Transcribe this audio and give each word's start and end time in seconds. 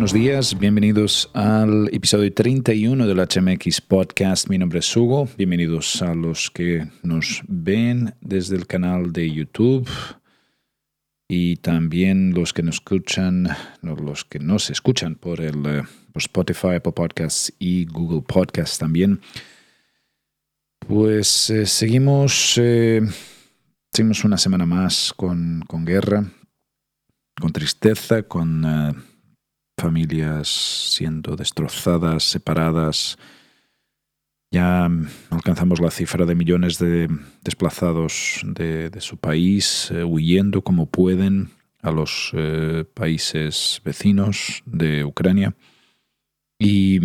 Buenos 0.00 0.14
días, 0.14 0.58
bienvenidos 0.58 1.28
al 1.34 1.90
episodio 1.92 2.32
31 2.32 3.06
del 3.06 3.18
HMX 3.18 3.82
Podcast. 3.82 4.48
Mi 4.48 4.56
nombre 4.56 4.78
es 4.78 4.96
Hugo, 4.96 5.28
bienvenidos 5.36 6.00
a 6.00 6.14
los 6.14 6.50
que 6.50 6.88
nos 7.02 7.42
ven 7.46 8.14
desde 8.22 8.56
el 8.56 8.66
canal 8.66 9.12
de 9.12 9.30
YouTube 9.30 9.86
y 11.28 11.56
también 11.56 12.32
los 12.32 12.54
que 12.54 12.62
nos 12.62 12.76
escuchan, 12.76 13.48
los 13.82 14.24
que 14.24 14.38
nos 14.38 14.70
escuchan 14.70 15.16
por 15.16 15.42
el 15.42 15.66
eh, 15.66 15.82
por 16.14 16.22
Spotify, 16.22 16.76
Apple 16.76 16.92
Podcasts 16.92 17.52
y 17.58 17.84
Google 17.84 18.22
Podcasts 18.22 18.78
también. 18.78 19.20
Pues 20.78 21.50
eh, 21.50 21.66
seguimos, 21.66 22.54
eh, 22.56 23.02
una 24.24 24.38
semana 24.38 24.64
más 24.64 25.12
con, 25.14 25.62
con 25.68 25.84
guerra, 25.84 26.24
con 27.38 27.52
tristeza, 27.52 28.22
con 28.22 28.64
eh, 28.64 29.09
familias 29.80 30.48
siendo 30.48 31.36
destrozadas, 31.36 32.24
separadas. 32.24 33.18
Ya 34.52 34.88
alcanzamos 35.30 35.80
la 35.80 35.90
cifra 35.90 36.26
de 36.26 36.34
millones 36.34 36.78
de 36.78 37.08
desplazados 37.42 38.42
de, 38.44 38.90
su 39.00 39.16
país, 39.16 39.90
huyendo 40.04 40.62
como 40.62 40.86
pueden 40.86 41.50
a 41.82 41.90
los 41.90 42.32
países 42.94 43.80
vecinos 43.84 44.62
de 44.66 45.04
Ucrania. 45.04 45.54
Y, 46.58 47.00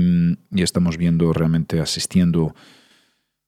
y, 0.52 0.62
estamos 0.64 0.98
viendo 0.98 1.32
realmente 1.32 1.80
asistiendo 1.80 2.54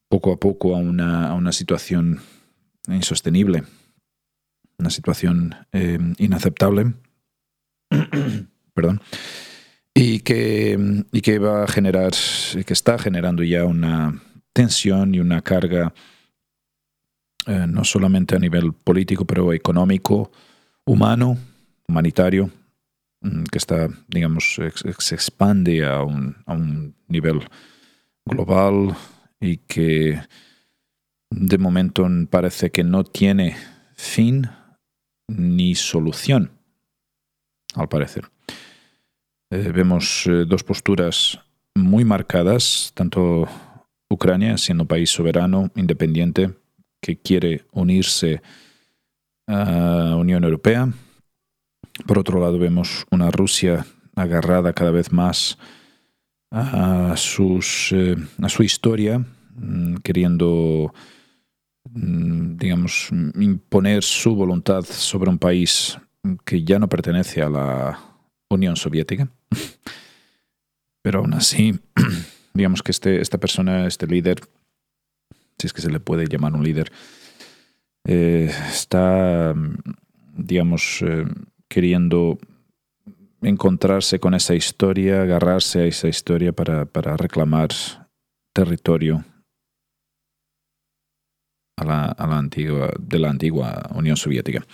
poco 0.10 0.32
a 0.32 0.40
poco 0.40 0.76
a 0.76 0.80
una, 0.80 1.30
a 1.30 1.34
una 1.34 1.52
situación 1.52 2.22
insostenible, 2.88 3.64
una 4.78 4.90
situación 4.90 5.56
eh, 5.74 6.00
inaceptable, 6.18 6.94
perdón, 8.78 9.02
y 9.96 10.20
que, 10.20 10.78
y 11.12 11.22
que 11.22 11.40
va 11.40 11.64
a 11.64 11.68
generar, 11.68 12.12
que 12.66 12.74
está 12.74 13.00
generando 13.00 13.44
ya 13.44 13.66
una 13.66 14.22
tensión 14.54 15.16
y 15.16 15.20
una 15.20 15.42
carga 15.42 15.94
eh, 17.48 17.66
no 17.68 17.84
solamente 17.84 18.36
a 18.36 18.40
nivel 18.40 18.74
político, 18.74 19.26
pero 19.26 19.52
económico, 19.52 20.32
humano, 20.86 21.38
humanitario, 21.88 22.52
mm, 23.22 23.44
que 23.52 23.58
está, 23.58 23.88
digamos, 24.08 24.60
se 25.00 25.16
expande 25.16 25.84
a 25.84 26.04
un, 26.04 26.36
a 26.46 26.54
un 26.54 26.94
nivel 27.08 27.42
global, 28.24 28.96
y 29.40 29.58
que 29.58 30.22
de 31.30 31.58
momento 31.58 32.08
parece 32.30 32.72
que 32.72 32.84
no 32.84 33.04
tiene 33.04 33.56
fin 33.96 34.48
ni 35.28 35.74
solución, 35.74 36.52
al 37.76 37.90
parecer. 37.90 38.30
Eh, 39.50 39.72
vemos 39.74 40.28
eh, 40.28 40.44
dos 40.46 40.64
posturas 40.64 41.40
muy 41.74 42.04
marcadas, 42.04 42.92
tanto 42.94 43.48
Ucrania, 44.10 44.58
siendo 44.58 44.86
país 44.86 45.10
soberano, 45.10 45.72
independiente, 45.76 46.54
que 47.02 47.18
quiere 47.18 47.64
unirse 47.72 48.42
a 49.48 50.16
Unión 50.18 50.44
Europea. 50.44 50.92
Por 52.06 52.20
otro 52.20 52.42
lado, 52.42 52.60
vemos 52.60 53.06
una 53.10 53.32
Rusia 53.32 53.86
agarrada 54.16 54.74
cada 54.74 54.92
vez 54.92 55.14
más 55.14 55.58
a, 56.52 57.16
sus, 57.16 57.94
eh, 57.94 58.18
a 58.42 58.50
su 58.50 58.64
historia, 58.64 59.20
mm, 59.56 59.96
queriendo, 60.04 60.94
mm, 61.90 62.58
digamos, 62.58 63.10
imponer 63.36 64.04
su 64.04 64.36
voluntad 64.36 64.84
sobre 64.84 65.30
un 65.30 65.38
país 65.38 65.98
que 66.44 66.66
ya 66.66 66.80
no 66.80 66.90
pertenece 66.90 67.42
a 67.42 67.50
la 67.50 68.00
Unión 68.50 68.76
Soviética. 68.76 69.30
Pero 71.02 71.20
aún 71.20 71.34
así, 71.34 71.80
digamos 72.54 72.84
que 72.84 72.92
este, 72.92 73.22
esta 73.22 73.38
persona, 73.38 73.88
este 73.88 74.08
líder, 74.08 74.42
si 75.58 75.68
es 75.68 75.74
que 75.74 75.82
se 75.82 75.90
le 75.90 76.00
puede 76.00 76.28
llamar 76.28 76.54
un 76.54 76.64
líder, 76.64 76.92
eh, 78.06 78.52
está, 78.70 79.54
digamos, 80.34 81.02
eh, 81.02 81.26
queriendo 81.68 82.38
encontrarse 83.42 84.20
con 84.20 84.34
esa 84.34 84.56
historia, 84.56 85.22
agarrarse 85.22 85.82
a 85.82 85.86
esa 85.86 86.08
historia 86.08 86.52
para, 86.52 86.86
para 86.86 87.18
reclamar 87.18 87.70
territorio 88.54 89.24
a 91.78 91.86
la, 91.86 92.06
a 92.06 92.28
la, 92.28 92.38
antigua, 92.38 92.92
de 93.00 93.20
la 93.20 93.30
antigua 93.30 93.90
Unión 93.94 94.18
Soviética. 94.18 94.66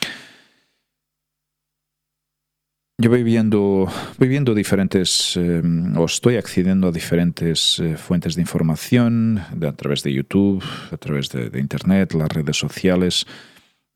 Yo 3.04 3.10
voy 3.10 3.24
viendo, 3.24 3.86
voy 4.18 4.28
viendo 4.30 4.56
diferentes, 4.56 5.36
eh, 5.36 5.62
o 5.98 6.06
estoy 6.06 6.38
accediendo 6.38 6.88
a 6.88 6.92
diferentes 6.94 7.78
eh, 7.80 7.98
fuentes 7.98 8.36
de 8.36 8.42
información 8.42 9.44
de, 9.54 9.68
a 9.68 9.74
través 9.74 10.04
de 10.04 10.14
YouTube, 10.14 10.64
a 10.90 10.96
través 10.96 11.28
de, 11.28 11.60
Internet, 11.60 12.14
las 12.14 12.30
redes 12.30 12.56
sociales, 12.56 13.26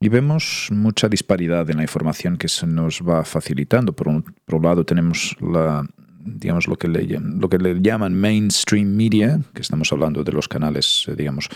y 0.02 0.10
vemos 0.10 0.68
mucha 0.72 1.08
disparidad 1.08 1.70
en 1.70 1.78
la 1.78 1.84
información 1.84 2.36
que 2.36 2.50
se 2.50 2.68
nos 2.68 3.00
va 3.02 3.24
facilitando. 3.24 3.94
Por 3.94 4.10
un, 4.10 4.26
lado 4.62 4.84
tenemos 4.84 5.38
la, 5.40 5.88
digamos, 6.26 6.68
lo 6.68 6.76
que, 6.76 6.90
le, 6.90 7.08
lo 7.18 7.48
que 7.48 7.60
le 7.60 7.82
llaman 7.82 8.14
mainstream 8.14 8.94
media, 8.94 9.40
que 9.54 9.62
estamos 9.62 9.90
hablando 9.94 10.22
de 10.26 10.34
los 10.34 10.50
canales, 10.50 11.06
eh, 11.08 11.16
digamos, 11.16 11.48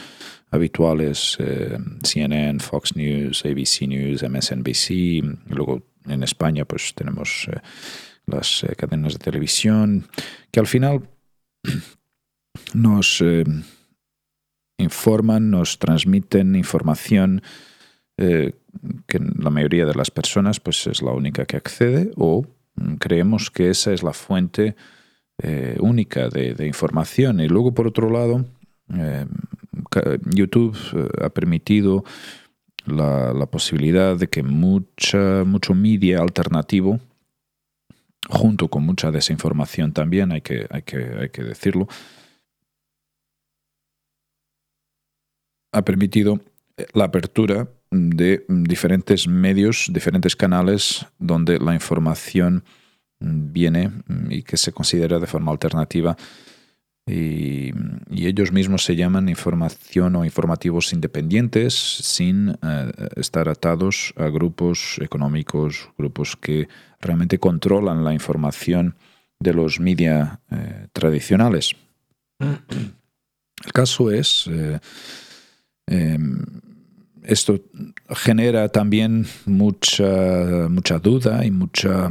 habituales, 0.52 1.36
eh, 1.40 1.78
CNN, 2.02 2.62
Fox 2.62 2.96
News, 2.96 3.44
ABC 3.46 3.88
News, 3.88 4.24
MSNBC. 4.24 4.92
Y 4.92 5.22
luego 5.50 5.91
en 6.08 6.24
España 6.24 6.66
pues 6.66 6.94
tenemos 6.96 7.48
eh, 7.52 7.60
las 8.26 8.66
cadenas 8.78 9.14
de 9.14 9.20
televisión, 9.20 10.08
que 10.52 10.60
al 10.60 10.68
final 10.68 11.10
nos 12.74 13.24
informan, 14.78 15.52
nos 15.52 15.80
transmiten 15.80 16.56
información 16.56 17.42
eh, 18.18 18.54
que 19.08 19.20
la 19.20 19.50
mayoría 19.50 19.86
de 19.86 19.94
las 19.94 20.12
personas 20.12 20.60
pues 20.60 20.86
es 20.88 21.02
la 21.02 21.12
única 21.12 21.46
que 21.46 21.58
accede 21.58 22.12
o 22.18 22.46
mm, 22.76 22.96
creemos 22.96 23.50
que 23.52 23.70
esa 23.70 23.94
es 23.94 24.04
la 24.04 24.14
fuente 24.14 24.76
eh, 25.42 25.78
única 25.80 26.30
de, 26.30 26.68
información. 26.68 27.40
Y 27.40 27.48
luego, 27.48 27.74
por 27.74 27.88
otro 27.88 28.10
lado, 28.10 28.46
eh, 28.94 29.26
YouTube 30.26 30.78
ha 31.22 31.30
permitido 31.30 32.04
la, 32.86 33.34
la, 33.34 33.46
posibilidad 33.46 34.18
de 34.18 34.28
que 34.28 34.44
mucha, 34.44 35.44
mucho 35.46 35.74
media 35.74 36.20
alternativo, 36.20 37.00
junto 38.30 38.68
con 38.70 38.84
mucha 38.84 39.12
desinformación 39.12 39.94
también, 39.94 40.32
hay 40.32 40.42
que, 40.42 40.68
hay 40.70 40.82
que, 40.84 40.98
hay 40.98 41.30
que 41.30 41.44
decirlo, 41.44 41.88
ha 45.74 45.82
permitido 45.84 46.40
la 46.94 47.06
apertura 47.06 47.68
de 47.92 48.46
diferentes 48.48 49.28
medios, 49.28 49.90
diferentes 49.92 50.36
canales 50.36 51.06
donde 51.20 51.60
la 51.60 51.74
información 51.74 52.64
viene 53.20 53.92
y 54.30 54.44
que 54.44 54.58
se 54.58 54.72
considera 54.72 55.20
de 55.20 55.28
forma 55.28 55.52
alternativa 55.52 56.18
y, 57.08 57.72
ellos 58.12 58.52
mismos 58.52 58.86
se 58.86 58.96
llaman 58.96 59.30
información 59.30 60.16
o 60.16 60.24
informativos 60.24 60.94
independientes 60.94 61.74
sin 61.74 62.50
eh, 62.50 62.92
estar 63.16 63.50
atados 63.50 64.14
a 64.16 64.28
grupos 64.28 65.00
económicos, 65.02 65.90
grupos 65.98 66.38
que 66.38 66.68
realmente 67.00 67.40
controlan 67.40 68.04
la 68.04 68.14
información 68.14 68.96
de 69.40 69.54
los 69.54 69.80
media 69.80 70.40
eh, 70.52 70.88
tradicionales. 70.94 71.76
El 72.40 73.72
caso 73.74 74.12
es 74.12 74.48
eh, 74.52 74.80
em, 75.88 76.46
esto 77.24 77.60
genera 78.10 78.70
también 78.70 79.26
mucha, 79.46 80.68
mucha 80.70 81.00
duda 81.00 81.44
y 81.46 81.52
mucha, 81.52 82.10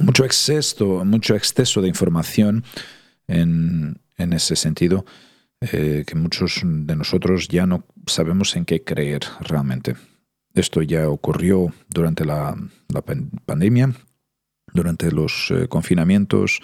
mucho, 0.00 0.24
exceso, 0.24 1.04
mucho 1.04 1.34
exceso 1.34 1.80
de 1.80 1.88
información 1.88 2.64
en, 3.32 3.98
ese 4.32 4.56
sentido, 4.56 5.04
eh, 5.60 6.04
que 6.06 6.14
muchos 6.14 6.62
de 6.64 6.96
nosotros 6.96 7.48
ya 7.48 7.66
no 7.66 7.84
sabemos 8.06 8.54
en 8.56 8.64
qué 8.64 8.84
creer 8.84 9.22
realmente. 9.40 9.96
Esto 10.54 10.82
ya 10.82 11.08
ocurrió 11.08 11.72
durante 11.88 12.24
la, 12.24 12.56
pandemia, 13.46 13.92
durante 14.72 15.10
los 15.10 15.50
eh, 15.50 15.66
confinamientos. 15.68 16.60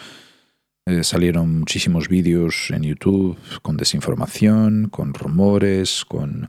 Eh, 0.86 1.04
salieron 1.04 1.58
muchísimos 1.60 2.08
vídeos 2.08 2.70
en 2.70 2.82
YouTube 2.82 3.36
con 3.62 3.76
desinformación, 3.76 4.88
con 4.88 5.14
rumores, 5.14 6.04
con 6.04 6.48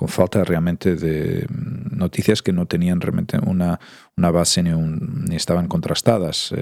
con 0.00 0.08
falta 0.08 0.42
realmente 0.44 0.96
de 0.96 1.46
mm, 1.46 1.98
noticias 1.98 2.40
que 2.40 2.54
no 2.54 2.64
tenían 2.64 3.02
realmente 3.02 3.36
una, 3.36 3.78
una 4.16 4.30
base 4.30 4.62
ni, 4.62 4.70
ni 4.70 5.36
estaban 5.36 5.68
contrastadas, 5.68 6.54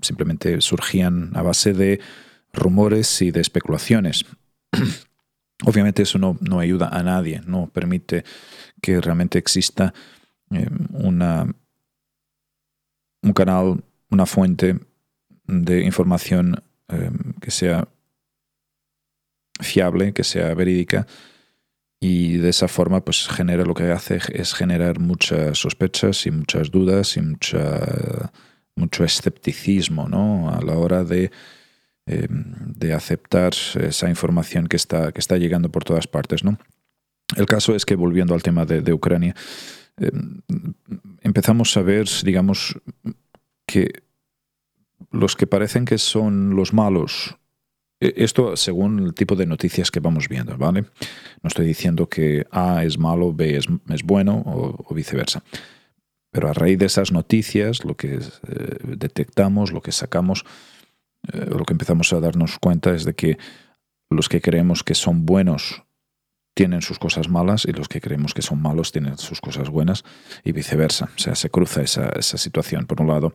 simplemente 0.00 0.62
surgían 0.62 1.30
a 1.34 1.42
base 1.42 1.74
de 1.74 2.00
rumores 2.56 3.22
y 3.22 3.30
de 3.30 3.40
especulaciones. 3.40 4.24
Obviamente 5.64 6.02
eso 6.02 6.18
no, 6.18 6.36
no, 6.40 6.58
ayuda 6.60 6.88
a 6.88 7.02
nadie, 7.02 7.40
no 7.46 7.68
permite 7.68 8.24
que 8.82 9.00
realmente 9.00 9.38
exista 9.38 9.94
eh, 10.50 10.68
una, 10.90 11.46
un 13.22 13.32
canal, 13.32 13.82
una 14.10 14.26
fuente 14.26 14.78
de 15.46 15.82
información 15.82 16.62
que 17.40 17.50
sea 17.50 17.88
fiable, 19.60 20.12
que 20.12 20.22
sea 20.24 20.54
verídica, 20.54 21.06
y 22.00 22.36
de 22.36 22.50
esa 22.50 22.68
forma 22.68 23.04
pues 23.04 23.26
genera 23.28 23.64
lo 23.64 23.74
que 23.74 23.90
hace 23.90 24.20
es 24.32 24.54
generar 24.54 25.00
muchas 25.00 25.58
sospechas 25.58 26.26
y 26.26 26.30
muchas 26.30 26.70
dudas 26.70 27.16
y 27.16 27.22
mucha, 27.22 28.30
mucho 28.74 29.04
escepticismo 29.04 30.08
¿no? 30.08 30.50
a 30.50 30.60
la 30.60 30.74
hora 30.74 31.04
de, 31.04 31.30
em, 32.06 32.54
de 32.74 32.92
aceptar 32.92 33.52
esa 33.80 34.08
información 34.08 34.66
que 34.66 34.76
está, 34.76 35.12
que 35.12 35.20
está 35.20 35.36
llegando 35.36 35.70
por 35.70 35.84
todas 35.84 36.06
partes. 36.06 36.44
¿no? 36.44 36.58
El 37.36 37.46
caso 37.46 37.74
es 37.74 37.84
que 37.84 37.96
volviendo 37.96 38.34
al 38.34 38.42
tema 38.42 38.64
de, 38.64 38.92
Ucrania, 38.92 39.34
em, 39.98 40.42
empezamos 41.22 41.76
a 41.76 41.82
ver, 41.82 42.08
digamos, 42.24 42.78
que 43.66 44.02
los 45.10 45.36
que 45.36 45.46
parecen 45.46 45.84
que 45.84 45.98
son 45.98 46.56
los 46.56 46.72
malos 46.72 47.36
e, 48.00 48.12
esto 48.16 48.56
según 48.56 48.98
el 49.00 49.14
tipo 49.14 49.36
de 49.36 49.46
noticias 49.46 49.90
que 49.90 50.00
vamos 50.00 50.28
viendo, 50.28 50.56
¿vale? 50.56 50.82
No 51.42 51.48
estoy 51.48 51.66
diciendo 51.66 52.08
que 52.08 52.46
A 52.50 52.84
es 52.84 52.98
malo, 52.98 53.32
B 53.32 53.56
es, 53.56 53.66
bueno 54.04 54.42
o, 54.44 54.94
viceversa. 54.94 55.42
Pero 56.30 56.48
a 56.48 56.52
raíz 56.52 56.78
de 56.78 56.86
esas 56.86 57.12
noticias, 57.12 57.84
lo 57.84 57.96
que 57.96 58.16
eh, 58.16 58.20
detectamos, 58.84 59.72
lo 59.72 59.80
que 59.80 59.92
sacamos, 59.92 60.44
eh, 61.32 61.46
lo 61.46 61.64
que 61.64 61.74
empezamos 61.74 62.12
a 62.12 62.20
darnos 62.20 62.58
cuenta 62.58 62.94
es 62.94 63.04
de 63.04 63.14
que 63.14 63.38
los 64.10 64.28
que 64.28 64.40
creemos 64.40 64.82
que 64.82 64.94
son 64.94 65.26
buenos 65.26 65.82
tienen 66.54 66.80
sus 66.80 66.98
cosas 66.98 67.28
malas 67.28 67.66
y 67.66 67.72
los 67.72 67.88
que 67.88 68.00
creemos 68.00 68.32
que 68.32 68.42
son 68.42 68.62
malos 68.62 68.90
tienen 68.90 69.18
sus 69.18 69.40
cosas 69.40 69.68
buenas 69.68 70.04
y 70.42 70.52
viceversa. 70.52 71.10
O 71.14 71.18
sea, 71.18 71.34
se 71.34 71.50
cruza 71.50 71.82
esa, 71.82 72.08
esa 72.10 72.38
situación. 72.38 72.86
Por 72.86 73.02
un 73.02 73.08
lado, 73.08 73.34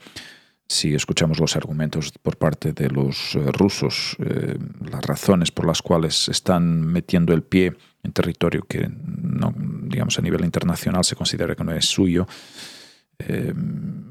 si 0.71 0.95
escuchamos 0.95 1.39
los 1.39 1.57
argumentos 1.57 2.13
por 2.21 2.37
parte 2.37 2.71
de 2.71 2.89
los 2.89 3.35
eh, 3.35 3.51
rusos, 3.51 4.15
eh, 4.19 4.57
las 4.89 5.01
razones 5.03 5.51
por 5.51 5.67
las 5.67 5.81
cuales 5.81 6.29
están 6.29 6.81
metiendo 6.81 7.33
el 7.33 7.43
pie 7.43 7.75
en 8.03 8.13
territorio 8.13 8.63
que 8.63 8.89
no, 8.89 9.53
digamos 9.83 10.17
a 10.17 10.21
nivel 10.21 10.45
internacional 10.45 11.03
se 11.03 11.17
considera 11.17 11.55
que 11.55 11.63
no 11.65 11.73
es 11.73 11.85
suyo, 11.85 12.25
eh, 13.19 13.53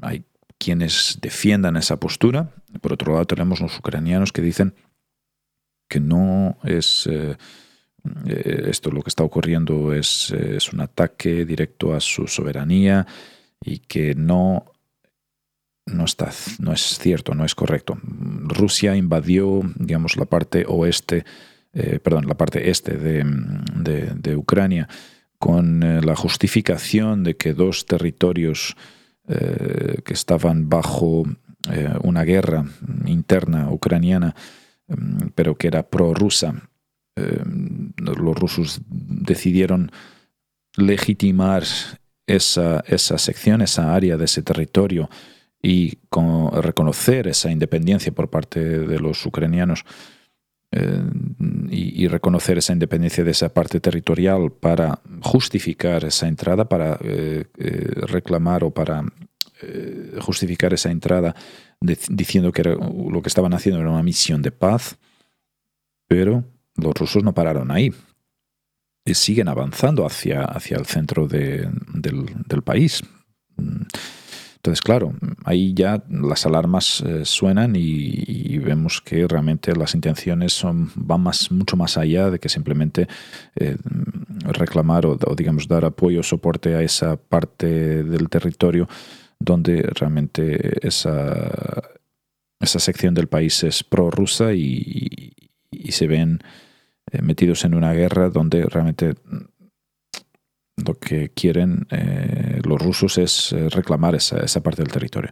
hay 0.01 0.23
quienes 0.63 1.17
defiendan 1.21 1.77
esa 1.77 1.97
postura. 1.97 2.51
Por 2.81 2.93
otro 2.93 3.13
lado 3.13 3.25
tenemos 3.25 3.59
los 3.59 3.77
ucranianos 3.77 4.31
que 4.31 4.41
dicen 4.41 4.73
que 5.89 5.99
no 5.99 6.57
es 6.63 7.09
esto 8.25 8.91
lo 8.91 9.01
que 9.01 9.09
está 9.09 9.23
ocurriendo 9.23 9.93
es, 9.93 10.31
es 10.31 10.73
un 10.73 10.81
ataque 10.81 11.45
directo 11.45 11.93
a 11.93 11.99
su 11.99 12.27
soberanía 12.27 13.05
y 13.63 13.79
que 13.79 14.15
no 14.15 14.65
no, 15.87 16.05
está, 16.05 16.31
no 16.59 16.73
es 16.73 16.99
cierto, 16.99 17.33
no 17.33 17.43
es 17.43 17.55
correcto. 17.55 17.97
Rusia 18.03 18.95
invadió, 18.95 19.61
digamos, 19.75 20.15
la 20.15 20.25
parte 20.25 20.65
oeste, 20.67 21.25
eh, 21.73 21.99
perdón, 21.99 22.27
la 22.27 22.35
parte 22.35 22.69
este 22.69 22.97
de, 22.97 24.35
Ucrania 24.35 24.87
con 25.37 25.83
eh, 25.83 26.01
la 26.01 26.15
justificación 26.15 27.23
de 27.23 27.35
que 27.35 27.53
dos 27.53 27.85
territorios 27.85 28.75
eh, 29.31 30.01
que 30.03 30.13
estaban 30.13 30.69
bajo 30.69 31.23
una 32.03 32.23
guerra 32.23 32.65
interna 33.05 33.71
ucraniana, 33.71 34.35
mm, 34.87 35.27
pero 35.35 35.55
que 35.55 35.67
era 35.67 35.83
prorrusa, 35.83 36.55
los 37.15 38.39
rusos 38.39 38.81
decidieron 38.87 39.91
legitimar 40.75 41.63
esa, 42.25 42.83
esa 42.87 43.17
sección, 43.17 43.61
esa 43.61 43.93
área 43.93 44.17
de 44.17 44.25
ese 44.25 44.41
territorio 44.41 45.09
y 45.61 45.97
con 46.09 46.51
reconocer 46.61 47.27
esa 47.27 47.51
independencia 47.51 48.11
por 48.11 48.29
parte 48.29 48.59
de 48.59 48.99
los 48.99 49.25
ucranianos. 49.25 49.85
Eh, 50.71 51.03
y, 51.73 52.07
reconocer 52.07 52.57
esa 52.57 52.73
independencia 52.73 53.23
de 53.23 53.31
esa 53.31 53.53
parte 53.53 53.79
territorial 53.79 54.51
para 54.51 54.99
justificar 55.21 56.03
esa 56.03 56.27
entrada, 56.27 56.67
para 56.67 56.99
eh, 57.01 57.45
eh, 57.57 57.91
reclamar 58.07 58.63
o 58.63 58.71
para 58.71 59.03
justificar 60.21 60.73
esa 60.73 60.89
entrada 60.89 61.35
diciendo 61.79 62.51
que 62.51 62.63
lo 62.63 63.21
que 63.21 63.29
estaban 63.29 63.53
haciendo 63.53 63.79
era 63.79 63.91
una 63.91 64.01
misión 64.01 64.41
de 64.41 64.51
paz, 64.51 64.97
pero 66.07 66.43
los 66.75 66.95
rusos 66.95 67.23
no 67.23 67.33
pararon 67.33 67.69
ahí. 67.69 67.93
Y 69.05 69.13
siguen 69.13 69.47
avanzando 69.47 70.05
hacia, 70.05 70.43
hacia 70.43 70.77
el 70.77 70.87
centro 70.87 71.27
del, 71.27 71.69
del 71.93 72.61
país. 72.63 73.03
Entonces, 74.61 74.83
claro, 74.83 75.15
ahí 75.43 75.73
ya 75.73 76.03
las 76.07 76.45
alarmas 76.45 77.01
eh, 77.01 77.25
suenan 77.25 77.75
y, 77.75 78.59
vemos 78.59 79.01
que 79.01 79.27
realmente 79.27 79.75
las 79.75 79.95
intenciones 79.95 80.53
son, 80.53 80.91
van 80.93 81.21
más, 81.21 81.51
mucho 81.51 81.75
más 81.75 81.97
allá 81.97 82.29
de 82.29 82.37
que 82.37 82.47
simplemente 82.47 83.07
eh, 83.55 83.75
reclamar 84.43 85.07
o, 85.07 85.17
digamos, 85.35 85.67
dar 85.67 85.83
apoyo 85.83 86.19
o 86.19 86.23
soporte 86.23 86.75
a 86.75 86.83
esa 86.83 87.17
parte 87.17 88.03
del 88.03 88.29
territorio 88.29 88.87
donde 89.39 89.81
realmente 89.95 90.87
esa, 90.87 91.81
esa 92.59 92.77
sección 92.77 93.15
del 93.15 93.25
país 93.25 93.63
es 93.63 93.83
prorrusa 93.83 94.53
y, 94.53 95.33
y, 95.71 95.91
se 95.91 96.05
ven 96.05 96.39
eh, 97.11 97.23
metidos 97.23 97.65
en 97.65 97.73
una 97.73 97.93
guerra 97.93 98.29
donde 98.29 98.63
realmente 98.65 99.15
lo 100.85 100.95
que 100.95 101.29
quieren 101.29 101.87
eh, 101.89 102.61
los 102.63 102.81
rusos 102.81 103.17
es 103.17 103.53
eh, 103.53 103.69
reclamar 103.69 104.15
esa, 104.15 104.61
parte 104.61 104.81
del 104.81 104.91
territorio. 104.91 105.31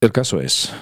El 0.00 0.12
caso 0.12 0.40
es, 0.40 0.72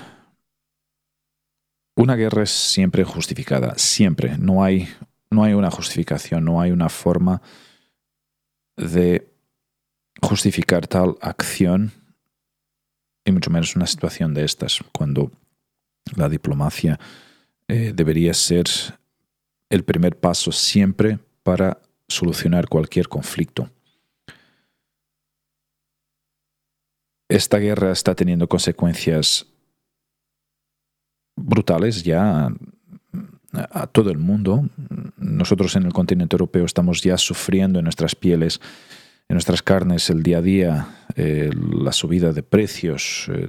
una 1.96 2.16
guerra 2.16 2.42
es 2.42 2.50
siempre 2.50 3.04
justificada, 3.04 3.74
siempre. 3.78 4.36
No 4.38 4.62
hay, 4.62 4.88
no 5.30 5.42
hay 5.42 5.54
una 5.54 5.70
justificación, 5.70 6.44
no 6.44 6.60
hay 6.60 6.70
una 6.70 6.88
forma 6.88 7.40
de 8.76 9.26
justificar 10.20 10.86
tal 10.86 11.16
acción, 11.20 11.92
y 13.24 13.32
mucho 13.32 13.50
menos 13.50 13.74
una 13.74 13.86
situación 13.86 14.34
de 14.34 14.44
estas, 14.44 14.80
cuando 14.92 15.32
la 16.14 16.28
diplomacia 16.28 17.00
eh, 17.68 17.92
debería 17.94 18.32
ser 18.34 18.66
el 19.70 19.84
primer 19.84 20.18
paso 20.18 20.52
siempre 20.52 21.18
para 21.42 21.80
solucionar 22.08 22.68
cualquier 22.68 23.08
conflicto. 23.08 23.70
Esta 27.28 27.58
guerra 27.58 27.90
está 27.90 28.14
teniendo 28.14 28.48
consecuencias 28.48 29.46
brutales 31.34 32.04
ya 32.04 32.50
a 33.52 33.86
todo 33.86 34.10
el 34.10 34.18
mundo. 34.18 34.68
Nosotros 35.16 35.74
en 35.76 35.84
el 35.84 35.92
continente 35.92 36.34
europeo 36.34 36.64
estamos 36.64 37.02
ya 37.02 37.18
sufriendo 37.18 37.78
en 37.78 37.84
nuestras 37.84 38.14
pieles, 38.14 38.60
en 39.28 39.34
nuestras 39.34 39.62
carnes, 39.62 40.08
el 40.10 40.22
día 40.22 40.38
a 40.38 40.42
día, 40.42 40.88
eh, 41.16 41.50
la 41.54 41.92
subida 41.92 42.32
de 42.32 42.42
precios 42.42 43.28
eh, 43.32 43.48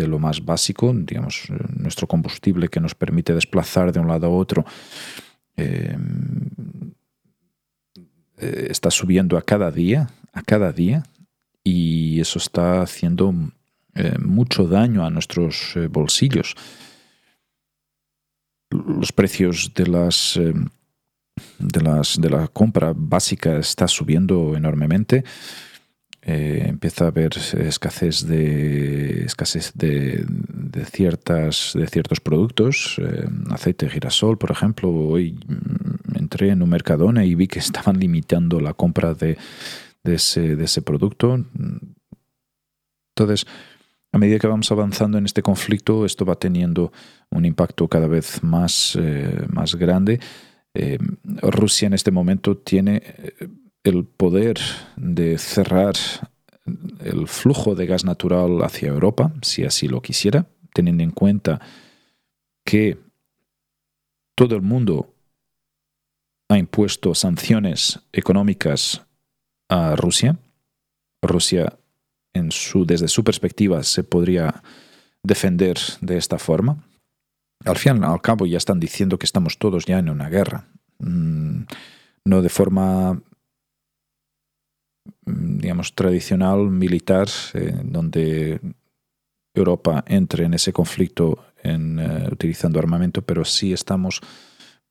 de 0.00 0.08
lo 0.08 0.18
más 0.18 0.44
básico, 0.44 0.92
digamos, 0.94 1.44
nuestro 1.76 2.06
combustible 2.06 2.68
que 2.68 2.80
nos 2.80 2.94
permite 2.94 3.34
desplazar 3.34 3.92
de 3.92 4.00
un 4.00 4.08
lado 4.08 4.26
a 4.26 4.30
otro 4.30 4.64
Em, 5.60 6.94
eh, 8.38 8.68
está 8.70 8.90
subiendo 8.90 9.36
a 9.36 9.42
cada 9.42 9.70
día, 9.70 10.08
a 10.32 10.42
cada 10.42 10.72
día, 10.72 11.02
y 11.62 12.18
eso 12.20 12.38
está 12.38 12.80
haciendo 12.80 13.34
eh, 13.94 14.16
mucho 14.18 14.66
daño 14.66 15.04
a 15.04 15.10
nuestros 15.10 15.76
eh, 15.76 15.88
bolsillos. 15.88 16.54
Los 18.70 19.12
precios 19.12 19.72
de 19.74 19.86
las, 19.86 20.38
de 21.58 21.80
las 21.82 22.20
de 22.20 22.30
la 22.30 22.48
compra 22.48 22.92
básica 22.96 23.58
está 23.58 23.88
subiendo 23.88 24.56
enormemente. 24.56 25.24
Eh, 26.22 26.66
empieza 26.66 27.06
a 27.06 27.08
haber 27.08 27.30
escasez 27.36 28.26
de 28.26 29.24
escasez 29.24 29.72
de, 29.74 30.26
ciertas 30.92 31.72
de 31.74 31.86
ciertos 31.86 32.20
productos 32.20 33.00
eh, 33.02 33.26
aceite 33.48 33.86
de 33.86 33.92
girasol 33.92 34.36
por 34.36 34.50
ejemplo. 34.50 34.90
Hoy 34.90 35.32
mm, 35.32 36.18
entré 36.18 36.50
en 36.50 36.62
un 36.62 36.68
mercadona 36.68 37.24
y 37.24 37.34
vi 37.34 37.48
que 37.48 37.58
estaban 37.70 37.98
limitando 37.98 38.60
la 38.60 38.74
compra 38.74 39.14
de, 39.14 39.38
ese, 40.04 40.56
de 40.56 40.64
ese 40.64 40.82
producto. 40.82 41.42
Entonces 43.16 43.46
a 44.12 44.18
medida 44.18 44.38
que 44.38 44.46
vamos 44.46 44.70
avanzando 44.70 45.16
en 45.16 45.24
este 45.24 45.40
conflicto 45.40 46.04
esto 46.04 46.26
va 46.26 46.34
teniendo 46.34 46.92
un 47.30 47.46
impacto 47.46 47.88
cada 47.88 48.08
vez 48.08 48.42
más, 48.42 48.98
eh, 49.00 49.46
más 49.48 49.74
grande. 49.74 50.20
Rusia 51.42 51.86
en 51.86 51.94
este 51.94 52.12
momento 52.12 52.56
tiene 52.56 53.02
el 53.84 54.04
poder 54.04 54.58
de 54.96 55.38
cerrar 55.38 55.94
el 57.00 57.26
flujo 57.26 57.74
de 57.74 57.86
gas 57.86 58.04
natural 58.04 58.62
hacia 58.62 58.88
Europa, 58.88 59.32
si 59.42 59.64
así 59.64 59.88
lo 59.88 60.02
quisiera, 60.02 60.46
teniendo 60.72 61.02
en 61.02 61.10
cuenta 61.10 61.60
que 62.64 62.98
todo 64.34 64.54
el 64.54 64.62
mundo 64.62 65.14
ha 66.48 66.58
impuesto 66.58 67.14
sanciones 67.14 68.00
económicas 68.12 69.02
a 69.68 69.94
Rusia. 69.96 70.38
Rusia 71.22 71.78
en 72.32 72.50
su, 72.50 72.84
desde 72.84 73.08
su 73.08 73.24
perspectiva 73.24 73.82
se 73.82 74.04
podría 74.04 74.62
defender 75.22 75.78
de 76.00 76.16
esta 76.16 76.38
forma. 76.38 76.84
Al 77.64 77.76
fin 77.76 78.00
y 78.02 78.04
al 78.04 78.20
cabo 78.22 78.46
ya 78.46 78.56
están 78.56 78.80
diciendo 78.80 79.18
que 79.18 79.26
estamos 79.26 79.58
todos 79.58 79.84
ya 79.84 79.98
en 79.98 80.08
una 80.08 80.28
guerra. 80.28 80.66
Mm, 80.98 81.64
no 82.24 82.42
de 82.42 82.48
forma, 82.48 83.20
digamos, 85.24 85.94
tradicional, 85.94 86.70
militar, 86.70 87.28
eh, 87.54 87.74
donde 87.84 88.60
Europa 89.54 90.04
entre 90.06 90.44
en 90.44 90.54
ese 90.54 90.72
conflicto 90.72 91.44
eh, 91.62 92.28
utilizando 92.30 92.78
armamento, 92.78 93.22
pero 93.22 93.44
sí 93.44 93.72
estamos 93.72 94.20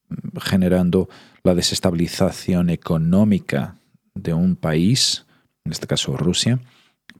mm, 0.09 0.37
generando 0.39 1.09
la 1.43 1.55
desestabilización 1.55 2.69
económica 2.69 3.77
de 4.13 4.33
un 4.33 4.55
país, 4.55 5.25
en 5.65 5.71
este 5.71 5.87
caso 5.87 6.17
Rusia, 6.17 6.59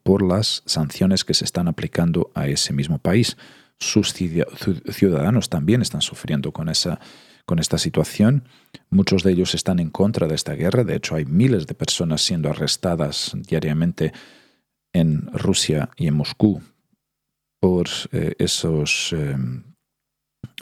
por 0.03 0.22
las 0.22 0.63
sanciones 0.65 1.24
que 1.24 1.34
se 1.34 1.46
están 1.46 1.67
aplicando 1.67 2.31
a 2.34 2.48
ese 2.48 2.74
mismo 2.74 3.00
país. 3.00 3.38
Sus 3.79 4.13
ciudadanos 4.13 5.50
también 5.50 5.81
están 5.81 6.01
sufriendo 6.01 6.51
con, 6.51 6.67
esa, 6.67 7.00
con 7.50 7.58
esta 7.58 7.79
situación. 7.79 8.44
Muchos 8.91 9.24
de 9.24 9.32
ellos 9.32 9.56
están 9.56 9.79
en 9.79 9.89
contra 9.89 10.27
de 10.27 10.36
esta 10.36 10.53
guerra. 10.53 10.84
De 10.84 10.96
hecho, 10.96 11.15
hay 11.15 11.25
miles 11.25 11.65
de 11.65 11.74
personas 11.74 12.22
siendo 12.22 12.48
arrestadas 12.48 13.32
diariamente 13.34 14.13
en 14.94 15.25
Rusia 15.34 15.89
y 15.98 16.06
en 16.06 16.13
Moscú 16.13 16.62
por, 17.60 17.88
eh, 18.12 18.36
esos, 18.38 19.13
em, 19.13 19.63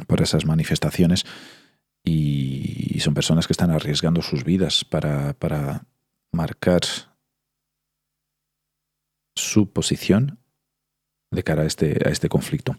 por 0.08 0.22
esas 0.22 0.46
manifestaciones 0.46 1.26
y, 2.06 2.98
son 3.02 3.14
personas 3.14 3.48
que 3.48 3.54
están 3.54 3.70
arriesgando 3.70 4.22
sus 4.22 4.46
vidas 4.46 4.86
para, 4.86 5.34
para 5.34 5.86
marcar 6.32 6.82
su 9.36 9.72
posición 9.72 10.40
de 11.32 11.44
cara 11.44 11.64
a 11.64 11.66
este, 11.66 12.02
a 12.08 12.12
este 12.12 12.30
conflicto. 12.30 12.78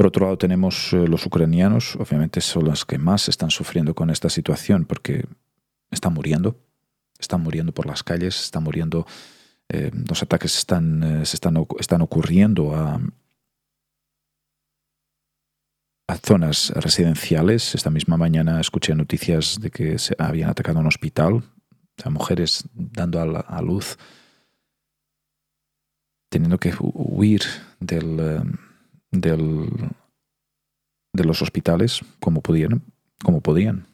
Por 0.00 0.06
otro 0.06 0.24
lado, 0.24 0.38
tenemos 0.38 0.94
eh, 0.94 1.06
los 1.06 1.26
ucranianos, 1.26 1.94
obviamente 1.96 2.40
son 2.40 2.64
los 2.64 2.86
que 2.86 2.96
más 2.96 3.28
están 3.28 3.50
sufriendo 3.50 3.94
con 3.94 4.08
esta 4.08 4.30
situación 4.30 4.86
porque 4.86 5.26
están 5.90 6.14
muriendo, 6.14 6.56
están 7.18 7.42
muriendo 7.42 7.74
por 7.74 7.84
las 7.84 8.02
calles, 8.02 8.40
están 8.44 8.62
muriendo, 8.62 9.06
eh, 9.68 9.90
los 10.08 10.22
ataques 10.22 10.56
están, 10.56 11.02
eh, 11.02 11.22
están, 11.22 12.00
ocurriendo 12.00 12.74
a, 12.74 12.98
zonas 16.24 16.70
residenciales. 16.76 17.74
Esta 17.74 17.90
misma 17.90 18.16
mañana 18.16 18.58
escuché 18.58 18.94
noticias 18.94 19.58
de 19.60 19.70
que 19.70 19.98
se 19.98 20.16
habían 20.18 20.48
atacado 20.48 20.80
un 20.80 20.86
hospital, 20.86 21.42
a 22.02 22.08
mujeres 22.08 22.64
dando 22.72 23.20
a, 23.20 23.40
a 23.40 23.60
luz 23.60 23.98
teniendo 26.30 26.56
que 26.56 26.72
huir 26.80 27.42
del, 27.80 28.18
eh, 28.18 28.69
del, 29.10 29.68
de 31.12 31.24
los 31.24 31.42
hospitales 31.42 32.00
como 32.20 32.42
podían, 32.42 32.82
como 33.22 33.40
podían. 33.40 33.86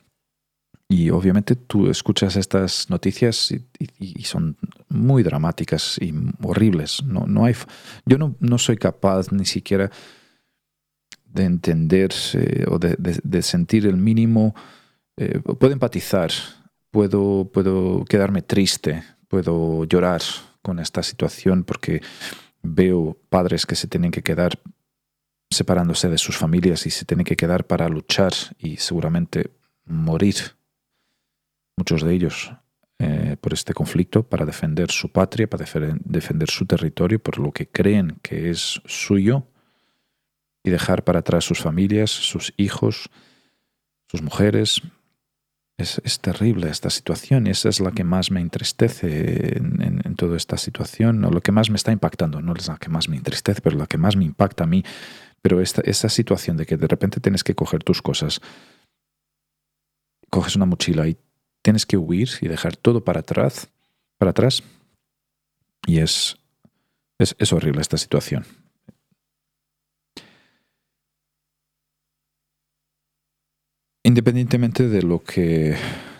Y 0.88 1.10
obviamente 1.10 1.56
tú 1.56 1.90
escuchas 1.90 2.36
estas 2.36 2.88
noticias 2.90 3.52
y, 3.98 4.22
son 4.22 4.56
muy 4.88 5.24
dramáticas 5.24 5.98
y 6.00 6.14
horribles. 6.42 7.02
No, 7.04 7.26
no 7.26 7.44
hay, 7.44 7.54
yo 8.04 8.18
no, 8.18 8.36
no 8.38 8.58
soy 8.58 8.76
capaz 8.76 9.32
ni 9.32 9.46
siquiera 9.46 9.90
de 11.24 11.44
entender 11.44 12.12
o 12.68 12.78
de, 12.78 12.96
de, 12.98 13.42
sentir 13.42 13.86
el 13.86 13.96
mínimo. 13.96 14.54
Eh, 15.16 15.40
puedo 15.40 15.72
empatizar, 15.72 16.30
puedo, 16.92 17.50
puedo 17.52 18.04
quedarme 18.04 18.42
triste, 18.42 19.02
puedo 19.28 19.84
llorar 19.84 20.22
con 20.62 20.78
esta 20.78 21.02
situación 21.02 21.64
porque 21.64 22.00
veo 22.62 23.16
padres 23.28 23.66
que 23.66 23.74
se 23.74 23.88
tienen 23.88 24.12
que 24.12 24.22
quedar 24.22 24.58
separándose 25.50 26.08
de 26.08 26.18
sus 26.18 26.36
familias 26.36 26.86
y 26.86 26.90
se 26.90 27.04
tienen 27.04 27.24
que 27.24 27.36
quedar 27.36 27.66
para 27.66 27.88
luchar 27.88 28.32
y 28.58 28.76
seguramente 28.76 29.50
morir, 29.84 30.36
muchos 31.76 32.02
de 32.02 32.12
ellos, 32.12 32.52
eh, 32.98 33.36
por 33.40 33.52
este 33.52 33.74
conflicto, 33.74 34.22
para 34.22 34.46
defender 34.46 34.90
su 34.90 35.12
patria, 35.12 35.48
para 35.48 35.64
defender 36.04 36.50
su 36.50 36.66
territorio, 36.66 37.22
por 37.22 37.38
lo 37.38 37.52
que 37.52 37.68
creen 37.68 38.18
que 38.22 38.50
es 38.50 38.80
suyo, 38.86 39.46
y 40.64 40.70
dejar 40.70 41.04
para 41.04 41.20
atrás 41.20 41.44
sus 41.44 41.60
familias, 41.60 42.10
sus 42.10 42.52
hijos, 42.56 43.08
sus 44.10 44.22
mujeres, 44.22 44.82
es, 45.78 46.20
terrible 46.20 46.70
esta 46.70 46.88
situación 46.90 47.46
y 47.46 47.50
esa 47.50 47.68
es 47.68 47.80
la 47.80 47.92
que 47.92 48.04
más 48.04 48.30
me 48.30 48.40
entristece 48.40 49.58
en, 49.58 50.14
toda 50.16 50.36
esta 50.36 50.56
situación, 50.56 51.22
o 51.24 51.30
lo 51.30 51.42
que 51.42 51.52
más 51.52 51.68
me 51.68 51.76
está 51.76 51.92
impactando, 51.92 52.40
no 52.40 52.54
es 52.54 52.68
la 52.68 52.78
que 52.78 52.88
más 52.88 53.08
me 53.08 53.16
entristece, 53.16 53.60
pero 53.60 53.76
la 53.76 53.86
que 53.86 53.98
más 53.98 54.16
me 54.16 54.24
impacta 54.24 54.64
a 54.64 54.66
mí. 54.66 54.82
Pero 55.42 55.60
esta, 55.60 55.82
esa 55.82 56.08
situación 56.08 56.56
de 56.56 56.64
que 56.64 56.78
de 56.78 56.86
repente 56.86 57.20
tienes 57.20 57.44
que 57.44 57.54
coger 57.54 57.84
tus 57.84 58.00
cosas, 58.00 58.40
coges 60.30 60.56
una 60.56 60.64
mochila 60.64 61.06
y 61.06 61.18
tienes 61.60 61.84
que 61.84 61.98
huir 61.98 62.30
y 62.40 62.48
dejar 62.48 62.76
todo 62.76 63.04
para 63.04 63.20
atrás, 63.20 63.68
para 64.16 64.30
atrás, 64.30 64.62
y 65.86 65.98
es, 65.98 66.38
es 67.18 67.52
horrible 67.52 67.82
esta 67.82 67.98
situación. 67.98 68.46
Independientemente 74.06 74.88
de 74.88 75.02
lo 75.02 75.24
que, 75.24 75.74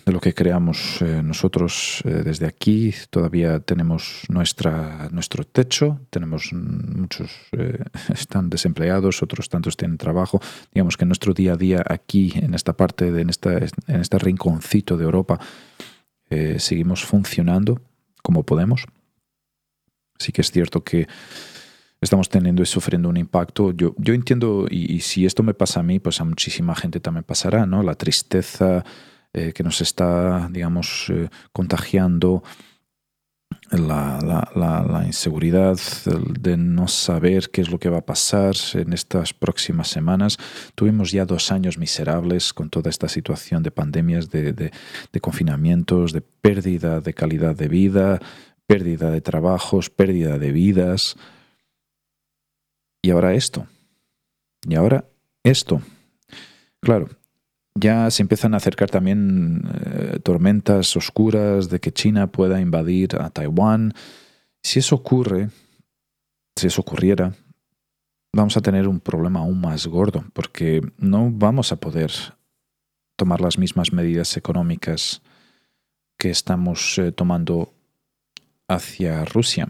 de 0.04 0.12
lo 0.12 0.18
que 0.18 0.34
creamos 0.34 1.00
eh, 1.02 1.22
nosotros 1.22 2.02
eh, 2.04 2.22
desde 2.24 2.44
aquí, 2.44 2.92
todavía 3.10 3.60
tenemos 3.60 4.24
nuestra, 4.28 5.08
nuestro 5.12 5.44
techo, 5.44 6.00
tenemos 6.10 6.52
muchos 6.52 7.30
eh, 7.52 7.78
están 8.12 8.50
desempleados, 8.50 9.22
otros 9.22 9.48
tantos 9.48 9.76
tienen 9.76 9.98
trabajo. 9.98 10.40
Digamos 10.74 10.96
que 10.96 11.04
nuestro 11.04 11.32
día 11.32 11.52
a 11.52 11.56
día 11.56 11.84
aquí, 11.88 12.32
en 12.34 12.54
esta 12.54 12.72
parte, 12.76 13.12
de, 13.12 13.22
en, 13.22 13.30
esta, 13.30 13.52
en 13.52 14.00
este 14.00 14.18
rinconcito 14.18 14.96
de 14.96 15.04
Europa, 15.04 15.38
seguimos 16.58 17.04
funcionando 17.04 17.80
como 18.20 18.42
podemos. 18.42 18.84
Sí 20.18 20.32
que 20.32 20.40
es 20.40 20.50
cierto 20.50 20.82
que 20.82 21.06
estamos 22.06 22.28
teniendo 22.28 22.62
y 22.62 22.66
sufriendo 22.66 23.08
un 23.08 23.16
impacto. 23.16 23.72
Yo, 23.72 23.94
yo 23.98 24.14
entiendo, 24.14 24.66
y, 24.70 25.00
si 25.00 25.26
esto 25.26 25.42
me 25.42 25.54
pasa 25.54 25.80
a 25.80 25.82
mí, 25.82 25.98
pues 25.98 26.20
a 26.20 26.24
muchísima 26.24 26.74
gente 26.74 27.00
también 27.00 27.24
pasará, 27.24 27.66
¿no? 27.66 27.82
La 27.82 27.94
tristeza 27.94 28.84
eh, 29.32 29.52
que 29.52 29.62
nos 29.62 29.80
está, 29.80 30.48
digamos, 30.50 31.06
eh, 31.10 31.28
contagiando, 31.52 32.42
la, 33.70 34.18
la, 34.54 35.04
inseguridad 35.06 35.76
de 36.40 36.56
no 36.56 36.86
saber 36.86 37.50
qué 37.50 37.60
es 37.62 37.70
lo 37.70 37.78
que 37.78 37.88
va 37.88 37.98
a 37.98 38.06
pasar 38.06 38.54
en 38.74 38.92
estas 38.92 39.34
próximas 39.34 39.88
semanas. 39.88 40.38
Tuvimos 40.74 41.10
ya 41.10 41.24
dos 41.24 41.50
años 41.50 41.76
miserables 41.76 42.52
con 42.52 42.70
toda 42.70 42.90
esta 42.90 43.08
situación 43.08 43.64
de 43.64 43.72
pandemias, 43.72 44.30
de, 44.30 44.52
de 44.52 45.20
confinamientos, 45.20 46.12
de 46.12 46.20
pérdida 46.20 47.00
de 47.00 47.12
calidad 47.12 47.56
de 47.56 47.68
vida, 47.68 48.20
pérdida 48.66 49.10
de 49.10 49.20
trabajos, 49.20 49.90
pérdida 49.90 50.38
de 50.38 50.52
vidas. 50.52 51.16
Y 53.06 53.10
ahora 53.10 53.34
esto. 53.34 53.68
Y 54.68 54.74
ahora 54.74 55.04
esto. 55.44 55.80
Claro, 56.80 57.08
ya 57.76 58.10
se 58.10 58.20
empiezan 58.20 58.52
a 58.52 58.56
acercar 58.56 58.90
también 58.90 59.62
eh, 59.84 60.18
tormentas 60.24 60.96
oscuras 60.96 61.68
de 61.68 61.78
que 61.78 61.92
China 61.92 62.26
pueda 62.32 62.60
invadir 62.60 63.14
a 63.20 63.30
Taiwán. 63.30 63.94
Si 64.60 64.80
eso 64.80 64.96
ocurre, 64.96 65.50
si 66.56 66.66
eso 66.66 66.80
ocurriera, 66.80 67.32
vamos 68.32 68.56
a 68.56 68.60
tener 68.60 68.88
un 68.88 68.98
problema 68.98 69.38
aún 69.38 69.60
más 69.60 69.86
gordo, 69.86 70.24
porque 70.32 70.80
no 70.98 71.30
vamos 71.30 71.70
a 71.70 71.76
poder 71.76 72.10
tomar 73.14 73.40
las 73.40 73.56
mismas 73.56 73.92
medidas 73.92 74.36
económicas 74.36 75.22
que 76.18 76.30
estamos 76.30 76.98
eh, 76.98 77.12
tomando 77.12 77.72
hacia 78.66 79.24
Rusia, 79.26 79.68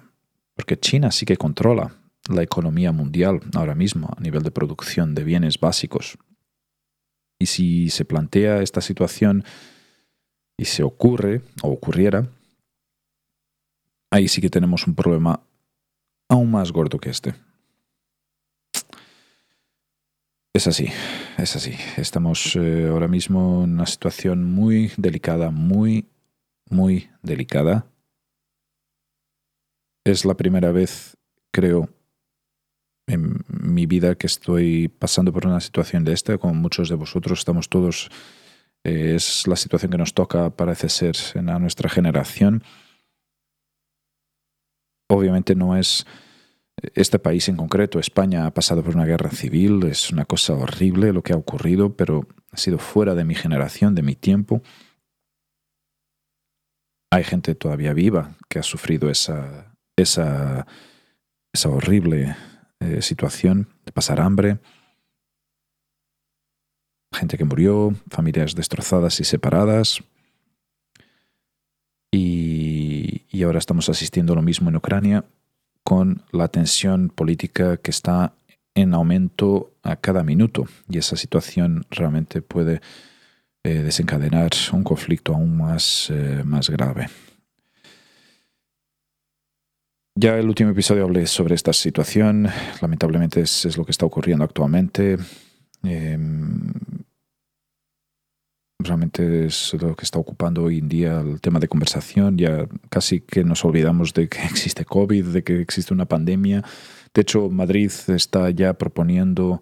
porque 0.54 0.78
China 0.78 1.10
sí 1.10 1.26
que 1.26 1.36
controla 1.36 1.92
la 2.28 2.42
economía 2.42 2.92
mundial 2.92 3.40
ahora 3.54 3.74
mismo 3.74 4.14
a 4.16 4.20
nivel 4.20 4.42
de 4.42 4.50
producción 4.50 5.14
de 5.14 5.24
bienes 5.24 5.58
básicos. 5.58 6.18
Y 7.38 7.46
si 7.46 7.90
se 7.90 8.04
plantea 8.04 8.62
esta 8.62 8.80
situación 8.80 9.44
y 10.58 10.64
se 10.64 10.82
ocurre 10.82 11.42
o 11.62 11.70
ocurriera, 11.70 12.28
ahí 14.10 14.28
sí 14.28 14.40
que 14.40 14.50
tenemos 14.50 14.86
un 14.86 14.94
problema 14.94 15.40
aún 16.28 16.50
más 16.50 16.72
gordo 16.72 16.98
que 16.98 17.10
este. 17.10 17.34
Es 20.54 20.66
así, 20.66 20.88
es 21.36 21.54
así. 21.54 21.74
Estamos 21.98 22.56
eh, 22.56 22.88
ahora 22.88 23.08
mismo 23.08 23.62
en 23.64 23.74
una 23.74 23.84
situación 23.84 24.42
muy 24.42 24.90
delicada, 24.96 25.50
muy, 25.50 26.08
muy 26.70 27.10
delicada. 27.22 27.84
Es 30.02 30.24
la 30.24 30.34
primera 30.34 30.72
vez, 30.72 31.18
creo, 31.52 31.90
en 33.06 33.44
mi 33.48 33.86
vida 33.86 34.16
que 34.16 34.26
estoy 34.26 34.88
pasando 34.88 35.32
por 35.32 35.46
una 35.46 35.60
situación 35.60 36.04
de 36.04 36.12
esta, 36.12 36.38
como 36.38 36.54
muchos 36.54 36.88
de 36.88 36.96
vosotros 36.96 37.38
estamos 37.38 37.68
todos, 37.68 38.10
eh, 38.84 39.14
es 39.14 39.46
la 39.46 39.56
situación 39.56 39.90
que 39.90 39.98
nos 39.98 40.14
toca, 40.14 40.50
parece 40.50 40.88
ser, 40.88 41.16
en 41.34 41.46
nuestra 41.60 41.88
generación. 41.88 42.62
obviamente 45.08 45.54
no 45.54 45.76
es 45.76 46.04
este 46.94 47.18
país 47.18 47.48
en 47.48 47.56
concreto, 47.56 47.98
España, 47.98 48.46
ha 48.46 48.52
pasado 48.52 48.82
por 48.82 48.94
una 48.94 49.06
guerra 49.06 49.30
civil, 49.30 49.84
es 49.84 50.10
una 50.10 50.24
cosa 50.24 50.54
horrible 50.54 51.12
lo 51.12 51.22
que 51.22 51.32
ha 51.32 51.36
ocurrido, 51.36 51.94
pero 51.94 52.26
ha 52.50 52.56
sido 52.56 52.78
fuera 52.78 53.14
de 53.14 53.24
mi 53.24 53.34
generación, 53.34 53.94
de 53.94 54.02
mi 54.02 54.14
tiempo. 54.14 54.62
Hay 57.10 57.24
gente 57.24 57.54
todavía 57.54 57.94
viva 57.94 58.36
que 58.48 58.58
ha 58.58 58.62
sufrido 58.62 59.08
esa, 59.08 59.74
esa, 59.96 60.66
esa 61.54 61.68
horrible 61.70 62.36
eh, 62.80 63.02
situación 63.02 63.68
de 63.84 63.92
pasar 63.92 64.20
hambre, 64.20 64.58
gente 67.12 67.38
que 67.38 67.44
murió, 67.44 67.94
familias 68.10 68.54
destrozadas 68.54 69.20
y 69.20 69.24
separadas. 69.24 70.02
Y, 72.12 73.42
ahora 73.44 73.58
estamos 73.58 73.88
asistiendo 73.88 74.32
a 74.32 74.36
lo 74.36 74.42
mismo 74.42 74.70
en 74.70 74.76
Ucrania 74.76 75.24
con 75.84 76.22
la 76.32 76.48
tensión 76.48 77.10
política 77.10 77.76
que 77.76 77.90
está 77.92 78.32
en 78.74 78.92
aumento 78.92 79.72
a 79.82 79.94
cada 79.96 80.24
minuto 80.24 80.66
y 80.88 80.98
esa 80.98 81.16
situación 81.16 81.86
realmente 81.90 82.42
puede 82.42 82.80
eh, 83.62 83.82
desencadenar 83.82 84.50
un 84.72 84.82
conflicto 84.82 85.32
aún 85.32 85.56
más, 85.56 86.08
eh, 86.10 86.42
más 86.44 86.70
grave. 86.70 87.08
Ya 90.18 90.38
el 90.38 90.48
último 90.48 90.70
episodio 90.70 91.04
hablé 91.04 91.26
sobre 91.26 91.54
esta 91.54 91.74
situación, 91.74 92.48
lamentablemente 92.80 93.42
es, 93.42 93.76
lo 93.76 93.84
que 93.84 93.90
está 93.90 94.06
ocurriendo 94.06 94.44
actualmente. 94.44 95.18
Em, 95.82 96.72
realmente 98.78 99.44
es 99.44 99.74
lo 99.74 99.94
que 99.94 100.04
está 100.04 100.18
ocupando 100.18 100.62
hoy 100.62 100.78
en 100.78 100.88
día 100.88 101.20
el 101.20 101.38
tema 101.42 101.60
de 101.60 101.68
conversación. 101.68 102.38
Ya 102.38 102.66
casi 102.88 103.20
que 103.20 103.44
nos 103.44 103.62
olvidamos 103.66 104.14
de 104.14 104.26
que 104.26 104.38
existe 104.50 104.86
COVID, 104.86 105.26
de 105.26 105.44
que 105.44 105.60
existe 105.60 105.92
una 105.92 106.06
pandemia. 106.06 106.64
De 107.12 107.20
hecho, 107.20 107.50
Madrid 107.50 107.92
está 108.08 108.48
ya 108.48 108.72
proponiendo 108.72 109.60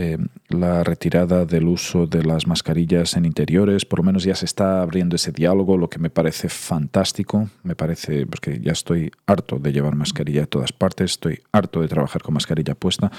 eh, 0.00 0.16
la 0.48 0.84
retirada 0.84 1.44
del 1.44 1.66
uso 1.66 2.06
de 2.06 2.22
las 2.22 2.46
mascarillas 2.46 3.16
en 3.16 3.24
interiores. 3.24 3.84
Por 3.84 3.98
lo 3.98 4.04
menos 4.04 4.22
ya 4.22 4.36
se 4.36 4.44
está 4.44 4.80
abriendo 4.80 5.16
ese 5.16 5.32
diálogo, 5.32 5.76
lo 5.76 5.90
que 5.90 5.98
me 5.98 6.08
parece 6.08 6.48
fantástico. 6.48 7.50
Me 7.64 7.74
parece, 7.74 8.24
porque 8.24 8.60
ya 8.60 8.70
estoy 8.70 9.10
harto 9.26 9.58
de 9.58 9.72
llevar 9.72 9.96
mascarilla 9.96 10.44
a 10.44 10.46
todas 10.46 10.70
partes, 10.72 11.10
estoy 11.10 11.40
harto 11.50 11.80
de 11.80 11.88
trabajar 11.88 12.22
con 12.22 12.34
mascarilla 12.34 12.76
puesta. 12.76 13.10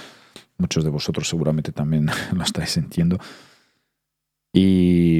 Muchos 0.57 0.85
de 0.85 0.89
vosotros 0.89 1.27
seguramente 1.27 1.73
también 1.73 2.07
lo 2.33 2.43
estáis 2.43 2.69
sintiendo. 2.69 3.19
Y, 4.53 5.19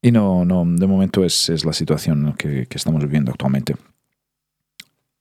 y 0.00 0.10
no, 0.10 0.46
no, 0.46 0.64
de 0.66 0.86
momento 0.86 1.22
es, 1.22 1.50
es 1.50 1.66
la 1.66 1.74
situación 1.74 2.34
que, 2.38 2.66
estamos 2.70 3.02
viviendo 3.02 3.30
actualmente. 3.30 3.76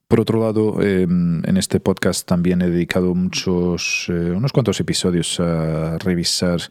Por 0.08 0.20
otro 0.22 0.40
lado, 0.40 0.82
em, 0.82 1.44
en 1.46 1.58
este 1.58 1.80
podcast 1.80 2.28
también 2.28 2.62
he 2.62 2.70
dedicado 2.70 3.14
muchos, 3.14 4.08
eh, 4.10 4.32
unos 4.32 4.54
cuantos 4.54 4.80
episodios 4.80 5.40
a 5.40 5.98
revisar 5.98 6.62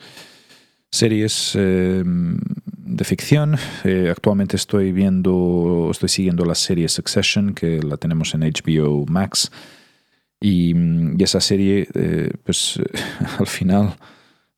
series 0.90 1.54
em, 1.54 2.38
de 2.66 3.04
ficción. 3.04 3.56
Eh, 3.84 4.08
actualmente 4.10 4.56
estoy 4.56 4.92
viendo, 4.92 5.88
estoy 5.90 6.08
siguiendo 6.08 6.44
la 6.44 6.54
serie 6.54 6.88
Succession, 6.88 7.54
que 7.54 7.82
la 7.82 7.96
tenemos 7.96 8.34
en 8.34 8.40
HBO 8.40 9.04
Max. 9.06 9.50
Y, 10.40 10.74
y 10.74 11.22
esa 11.22 11.40
serie, 11.40 11.88
eh, 11.94 12.30
pues 12.44 12.80
al 13.38 13.46
final 13.46 13.96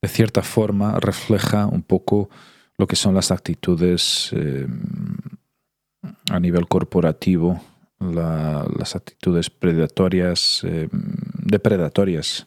de 0.00 0.08
cierta 0.08 0.42
forma 0.42 0.98
refleja 1.00 1.66
un 1.66 1.82
poco 1.82 2.30
lo 2.76 2.86
que 2.86 2.96
son 2.96 3.14
las 3.14 3.30
actitudes 3.32 4.30
eh, 4.32 4.66
a 6.30 6.38
nivel 6.38 6.68
corporativo, 6.68 7.60
las 8.00 8.94
actitudes 8.94 9.50
predatorias, 9.50 10.62
eh, 10.64 10.88
depredatorias 11.42 12.46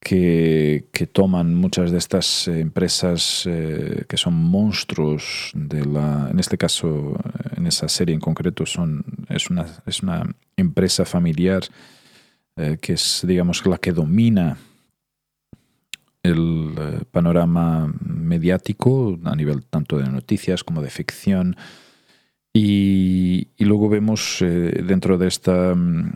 que, 0.00 0.86
toman 1.12 1.54
muchas 1.54 1.90
de 1.90 1.98
estas 1.98 2.48
empresas 2.48 3.44
eh, 3.46 4.04
que 4.08 4.16
son 4.16 4.34
monstruos 4.34 5.50
de 5.54 5.84
la, 5.84 6.28
en 6.30 6.38
este 6.38 6.58
caso, 6.58 7.16
en 7.56 7.66
esa 7.66 7.88
serie 7.88 8.14
en 8.14 8.20
concreto, 8.20 8.66
son, 8.66 9.04
es, 9.28 9.50
una, 9.50 9.66
es 9.86 10.02
una 10.02 10.24
empresa 10.56 11.04
familiar 11.04 11.62
que 12.80 12.94
es, 12.94 13.22
digamos, 13.24 13.64
la 13.66 13.78
que 13.78 13.92
domina 13.92 14.58
el 16.22 16.74
eh, 16.76 17.00
panorama 17.10 17.92
mediático 18.00 19.18
a 19.24 19.34
nivel 19.34 19.64
tanto 19.64 19.98
de 19.98 20.08
noticias 20.08 20.64
como 20.64 20.82
de 20.82 20.90
ficción. 20.90 21.56
Y, 22.52 23.48
luego 23.58 23.88
vemos 23.88 24.40
eh, 24.40 24.82
dentro 24.86 25.18
de 25.18 25.28
esta, 25.28 25.74
mm, 25.74 26.10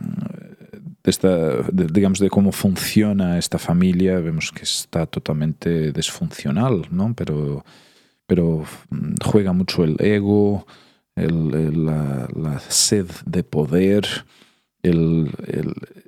de 1.03 1.09
esta 1.11 1.61
digamos, 1.71 2.19
de 2.19 2.29
cómo 2.29 2.51
funciona 2.51 3.37
esta 3.37 3.59
familia, 3.59 4.19
vemos 4.19 4.51
que 4.51 4.63
está 4.63 5.05
totalmente 5.05 5.91
desfuncional, 5.91 6.87
¿no? 6.91 7.13
Pero, 7.13 7.63
pero 8.25 8.65
mm, 8.89 9.13
juega 9.23 9.53
mucho 9.53 9.83
el 9.83 9.95
ego, 9.99 10.65
la, 11.15 12.59
sed 12.69 13.07
de 13.25 13.43
poder, 13.43 14.07
el, 14.81 15.29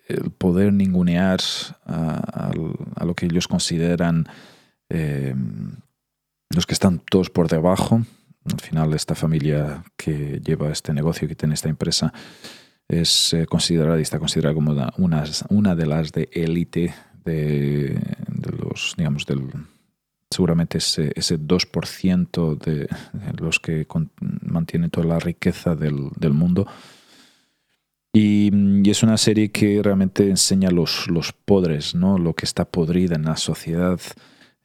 el 0.07 0.31
poder 0.31 0.73
ningunear 0.73 1.39
a, 1.85 2.51
lo 3.05 3.13
que 3.15 3.25
ellos 3.25 3.47
consideran 3.47 4.27
eh, 4.89 5.35
los 6.49 6.65
que 6.65 6.73
están 6.73 6.99
todos 6.99 7.29
por 7.29 7.47
debajo. 7.47 8.01
Al 8.51 8.60
final, 8.60 8.93
esta 8.93 9.15
familia 9.15 9.84
que 9.97 10.39
lleva 10.43 10.71
este 10.71 10.93
negocio, 10.93 11.27
que 11.27 11.36
tiene 11.36 11.55
esta 11.55 11.69
empresa, 11.69 12.13
es 12.88 13.34
eh, 13.34 13.45
considerada 13.47 13.97
y 13.97 14.03
está 14.03 14.19
considerada 14.19 14.53
como 14.53 14.71
una, 14.97 15.23
una 15.49 15.75
de 15.75 15.86
las 15.86 16.12
de 16.12 16.29
élite 16.31 16.93
de, 17.23 17.99
los, 18.60 18.93
digamos, 18.97 19.25
del, 19.25 19.49
seguramente 20.29 20.77
ese, 20.77 21.12
ese 21.15 21.39
2% 21.39 22.58
de, 22.58 22.88
los 23.39 23.60
que 23.60 23.88
mantienen 24.41 24.91
toda 24.91 25.08
la 25.08 25.19
riqueza 25.19 25.75
del, 25.75 26.10
del 26.15 26.34
mundo 26.34 26.67
y, 28.15 28.89
es 28.89 29.03
una 29.03 29.17
serie 29.17 29.51
que 29.51 29.81
realmente 29.84 30.29
enseña 30.29 30.71
los, 30.71 31.10
los 31.10 31.34
podres, 31.34 31.95
¿no? 31.95 32.17
lo 32.17 32.34
que 32.34 32.45
está 32.45 32.63
podrida 32.63 33.15
en 33.15 33.25
la 33.25 33.36
sociedad, 33.36 33.99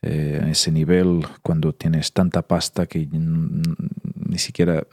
eh, 0.03 0.41
a 0.43 0.49
ese 0.49 0.73
nivel, 0.73 1.27
cuando 1.43 1.73
tienes 1.73 2.13
tanta 2.13 2.43
pasta 2.43 2.87
que 2.87 3.09
ni 3.11 4.39
siquiera 4.39 4.87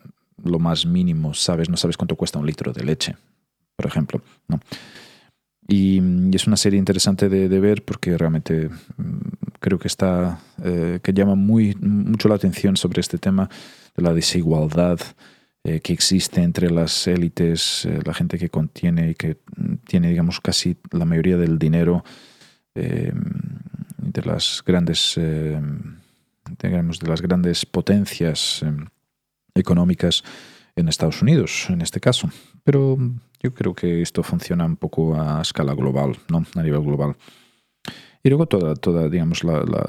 lo 0.43 0.60
más 0.60 0.86
mínimo 0.86 1.34
sabes, 1.34 1.70
no 1.70 1.78
sabes 1.78 1.98
cuánto 1.98 2.15
cuesta 2.15 2.39
un 2.39 2.46
litro 2.46 2.74
de 2.74 2.84
leche, 2.84 3.15
por 3.76 3.86
ejemplo. 3.86 4.22
¿no? 4.48 4.60
Y, 5.67 6.02
es 6.36 6.48
una 6.48 6.58
serie 6.58 6.80
interesante 6.80 7.30
de, 7.30 7.60
ver 7.60 7.84
porque 7.84 8.17
realmente 8.17 8.70
mm, 8.98 9.17
creo 9.60 9.80
que 9.80 9.88
está, 9.88 10.39
eh, 10.63 11.00
que 11.02 11.13
llama 11.13 11.36
muy, 11.36 11.76
mucho 11.76 12.30
la 12.30 12.36
atención 12.36 12.78
sobre 12.78 13.02
este 13.02 13.17
tema 13.17 13.50
de 13.96 14.04
la 14.04 14.13
desigualdad 14.13 15.00
eh, 15.67 15.82
que 15.82 15.91
existe 15.91 16.41
entre 16.41 16.72
las 16.72 17.08
élites, 17.08 17.84
eh, 17.84 18.00
la 18.06 18.13
gente 18.13 18.38
que 18.38 18.48
contiene 18.48 19.10
y 19.10 19.15
que 19.15 19.36
tiene, 19.86 20.08
digamos, 20.08 20.39
casi 20.39 20.78
la 20.91 21.04
mayoría 21.04 21.36
del 21.36 21.60
dinero 21.60 22.06
eh, 22.74 23.12
de 24.17 24.25
las 24.25 24.63
grandes, 24.65 25.19
digamos, 26.62 26.99
de 26.99 27.08
las 27.08 27.21
grandes 27.21 27.65
potencias 27.65 28.65
económicas 29.53 30.23
en 30.75 30.88
Estados 30.88 31.21
Unidos, 31.21 31.67
en 31.69 31.82
este 31.82 31.99
caso. 31.99 32.30
Pero 32.63 32.97
yo 33.41 33.53
creo 33.53 33.75
que 33.75 34.01
esto 34.01 34.23
funciona 34.23 34.65
un 34.65 34.75
poco 34.75 35.15
a 35.19 35.41
escala 35.41 35.73
global, 35.75 36.17
¿no? 36.30 36.45
A 36.56 36.63
nivel 36.63 36.82
global. 36.82 37.15
Y 38.23 38.30
luego 38.30 38.47
toda, 38.47 38.75
toda 38.75 39.08
digamos, 39.08 39.43
la 39.43 39.86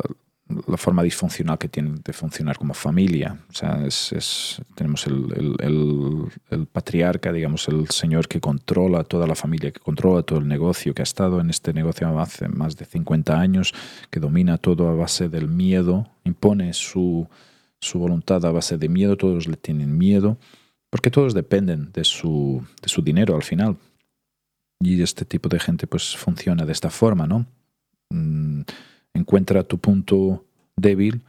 forma 0.76 1.02
disfuncional 1.02 1.58
que 1.58 1.68
tiene 1.68 1.94
de 2.02 2.12
funcionar 2.12 2.56
como 2.56 2.72
familia. 2.74 3.38
O 3.50 3.54
sea, 3.54 3.84
es, 3.84 4.60
tenemos 4.74 5.06
el, 5.06 5.56
el, 6.50 6.66
patriarca, 6.66 7.32
digamos, 7.32 7.68
el 7.68 7.88
señor 7.88 8.28
que 8.28 8.40
controla 8.40 9.04
toda 9.04 9.26
la 9.26 9.34
familia, 9.34 9.70
que 9.70 9.80
controla 9.80 10.22
todo 10.22 10.38
el 10.38 10.48
negocio, 10.48 10.94
que 10.94 11.02
ha 11.02 11.04
estado 11.04 11.40
en 11.40 11.50
este 11.50 11.72
negocio 11.72 12.18
hace 12.18 12.48
más 12.48 12.76
de 12.76 12.86
50 12.86 13.38
años, 13.38 13.74
que 14.10 14.20
domina 14.20 14.56
todo 14.56 14.88
a 14.88 14.94
base 14.94 15.28
del 15.28 15.48
miedo, 15.48 16.08
impone 16.24 16.72
su, 16.72 17.28
su 17.80 17.98
voluntad 17.98 18.44
a 18.46 18.50
base 18.50 18.78
de 18.78 18.88
miedo, 18.88 19.16
todos 19.16 19.46
le 19.46 19.56
tienen 19.56 19.98
miedo, 19.98 20.38
porque 20.90 21.10
todos 21.10 21.34
dependen 21.34 21.92
de 21.92 22.04
su, 22.04 22.64
de 22.80 22.88
su 22.88 23.02
dinero 23.02 23.36
al 23.36 23.42
final. 23.42 23.76
Y 24.80 25.02
este 25.02 25.24
tipo 25.24 25.48
de 25.48 25.58
gente 25.58 25.86
pues 25.86 26.16
funciona 26.16 26.64
de 26.64 26.72
esta 26.72 26.88
forma, 26.88 27.26
¿no? 27.26 27.46
Mm, 28.10 28.62
encuentra 29.18 29.64
tu 29.64 29.78
punto 29.78 30.46
débil, 30.76 31.22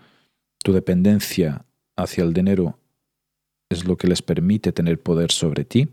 tu 0.63 0.73
dependencia 0.73 1.65
hacia 1.97 2.23
el 2.23 2.33
dinero 2.33 2.79
es 3.69 3.85
lo 3.85 3.97
que 3.97 4.07
les 4.07 4.21
permite 4.21 4.71
tener 4.71 4.99
poder 5.01 5.31
sobre 5.31 5.63
ti 5.63 5.89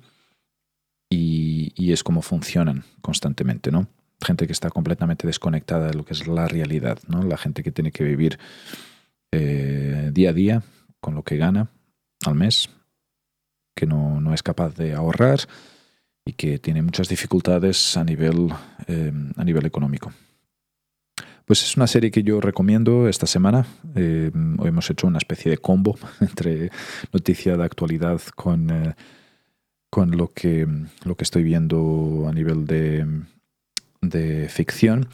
y, 1.10 1.92
es 1.92 2.02
como 2.02 2.20
funcionan 2.20 2.84
constantemente, 3.00 3.70
¿no? 3.70 3.86
Gente 4.20 4.46
que 4.46 4.52
está 4.52 4.70
completamente 4.70 5.26
desconectada 5.26 5.88
de 5.88 5.94
lo 5.94 6.04
que 6.04 6.14
es 6.14 6.26
la 6.26 6.48
realidad, 6.48 6.98
¿no? 7.06 7.22
La 7.22 7.36
gente 7.36 7.62
que 7.62 7.70
tiene 7.70 7.92
que 7.92 8.04
vivir 8.04 8.38
eh, 9.32 10.10
día 10.12 10.30
a 10.30 10.32
día 10.32 10.62
con 11.00 11.14
lo 11.14 11.22
que 11.22 11.36
gana 11.36 11.70
al 12.24 12.34
mes 12.34 12.68
que 13.76 13.86
no, 13.86 14.20
no, 14.20 14.34
es 14.34 14.42
capaz 14.42 14.74
de 14.74 14.94
ahorrar 14.94 15.40
y 16.24 16.32
que 16.32 16.58
tiene 16.58 16.82
muchas 16.82 17.08
dificultades 17.08 17.96
a 17.96 18.04
nivel, 18.04 18.50
a 19.36 19.44
nivel 19.44 19.66
económico. 19.66 20.12
Pues 21.46 21.62
es 21.62 21.76
una 21.76 21.86
serie 21.86 22.10
que 22.10 22.24
yo 22.24 22.40
recomiendo 22.40 23.08
esta 23.08 23.28
semana. 23.28 23.66
hoy 23.94 24.68
hemos 24.68 24.90
hecho 24.90 25.06
una 25.06 25.18
especie 25.18 25.50
de 25.50 25.58
combo 25.58 25.96
entre 26.20 26.70
noticia 27.12 27.56
de 27.56 27.64
actualidad 27.64 28.20
con, 28.34 28.94
con 29.88 30.16
lo, 30.16 30.32
que, 30.32 30.66
lo 31.04 31.14
que 31.14 31.24
estoy 31.24 31.44
viendo 31.44 32.26
a 32.28 32.32
nivel 32.32 32.66
de, 32.66 33.06
de 34.02 34.48
ficción. 34.48 35.08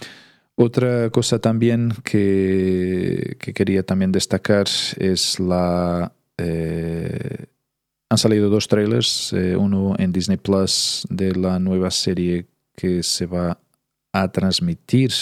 Otra 0.55 1.11
cosa 1.11 1.39
también 1.39 1.93
que, 2.03 3.37
quería 3.39 3.83
también 3.83 4.11
destacar 4.11 4.67
es 4.97 5.39
la... 5.39 6.13
Eh, 6.39 7.47
han 8.09 8.19
salido 8.19 8.49
dos 8.49 8.69
trailers, 8.69 9.35
eh, 9.35 9.57
uno 9.57 9.95
en 9.99 10.13
Disney 10.13 10.39
Plus 10.39 11.07
de 11.11 11.35
la 11.35 11.59
nueva 11.59 11.91
serie 11.91 12.47
que 12.75 13.03
se 13.03 13.27
va 13.27 13.59
a 14.13 14.33
transmitir 14.33 15.13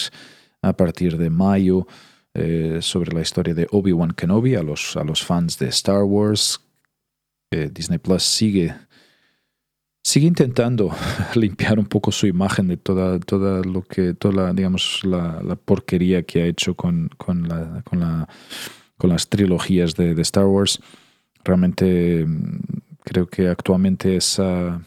a 0.61 0.73
partir 0.73 1.17
de 1.17 1.29
mayo 1.29 1.87
eh, 2.33 2.79
sobre 2.81 3.13
la 3.13 3.21
historia 3.21 3.53
de 3.53 3.67
Obi-Wan 3.71 4.11
Kenobi 4.11 4.55
a 4.55 4.63
los, 4.63 4.95
a 4.95 5.03
los 5.03 5.23
fans 5.23 5.57
de 5.57 5.67
Star 5.67 6.03
Wars. 6.03 6.61
Disney 7.51 7.97
Plus 7.97 8.23
sigue 8.23 8.73
sigue 10.03 10.27
intentando 10.27 10.91
limpiar 11.35 11.79
un 11.79 11.85
poco 11.85 12.11
su 12.11 12.27
imagen 12.27 12.67
de 12.67 12.77
toda, 12.77 13.19
toda 13.19 13.63
lo 13.63 13.81
que, 13.83 14.13
toda 14.13 14.33
la, 14.33 14.53
digamos, 14.53 15.01
la, 15.03 15.55
porquería 15.55 16.23
que 16.23 16.43
ha 16.43 16.45
hecho 16.45 16.75
con, 16.75 17.09
con, 17.17 17.47
la, 17.47 17.81
con, 17.83 17.99
la, 17.99 18.27
con 18.97 19.09
las 19.09 19.29
trilogías 19.29 19.95
de, 19.95 20.19
Star 20.21 20.45
Wars. 20.45 20.79
Realmente 21.43 22.25
mm, 22.25 22.59
creo 23.03 23.27
que 23.27 23.47
actualmente 23.47 24.15
esa, 24.15 24.81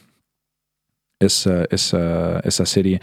esa, 1.21 1.65
esa, 1.71 2.41
esa 2.41 2.67
serie 2.67 3.01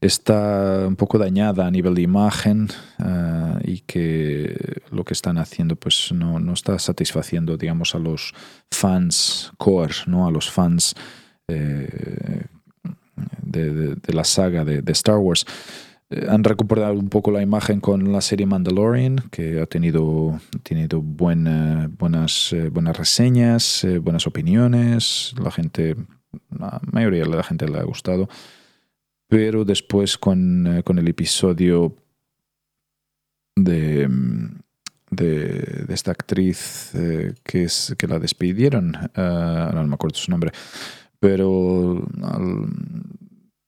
está 0.00 0.86
un 0.86 0.96
poco 0.96 1.18
dañada 1.18 1.66
a 1.66 1.70
nivel 1.70 1.94
de 1.94 2.02
imagen 2.02 2.68
ah, 2.98 3.58
y 3.64 3.80
que 3.80 4.82
lo 4.90 5.04
que 5.04 5.14
están 5.14 5.38
haciendo 5.38 5.76
pues 5.76 6.12
no, 6.12 6.38
no, 6.38 6.52
está 6.52 6.78
satisfaciendo 6.78 7.56
digamos 7.56 7.94
a 7.94 7.98
los 7.98 8.32
fans 8.70 9.52
core, 9.58 9.94
¿no? 10.06 10.26
a 10.26 10.30
los 10.30 10.50
fans 10.50 10.94
eh, 11.48 12.44
de, 13.42 13.96
la 14.12 14.24
saga 14.24 14.64
de, 14.64 14.92
Star 14.92 15.16
Wars. 15.16 15.44
Eh, 16.10 16.26
han 16.28 16.44
recuperado 16.44 16.94
un 16.94 17.08
poco 17.08 17.30
la 17.30 17.42
imagen 17.42 17.80
con 17.80 18.12
la 18.12 18.20
serie 18.20 18.46
Mandalorian, 18.46 19.16
que 19.30 19.60
ha 19.60 19.66
tenido, 19.66 20.40
tenido 20.62 21.02
buenas, 21.02 21.90
buenas 21.90 22.96
reseñas, 22.96 23.84
eh, 23.84 23.98
buenas 23.98 24.26
opiniones. 24.26 25.34
La 25.42 25.50
gente, 25.50 25.96
la 26.50 26.80
mayoría 26.92 27.24
de 27.24 27.28
la 27.28 27.42
gente 27.42 27.66
le 27.66 27.78
ha 27.78 27.84
gustado. 27.84 28.28
Pero 29.28 29.64
después 29.64 30.16
con, 30.16 30.66
el 30.66 31.08
episodio 31.08 31.94
de, 33.54 34.08
de, 35.10 35.84
esta 35.88 36.12
actriz 36.12 36.92
que, 37.44 37.64
es, 37.64 37.94
que 37.98 38.06
la 38.06 38.18
despidieron, 38.18 38.92
no 39.14 39.86
me 39.86 39.94
acuerdo 39.94 40.16
su 40.16 40.30
nombre, 40.30 40.50
pero 41.20 42.06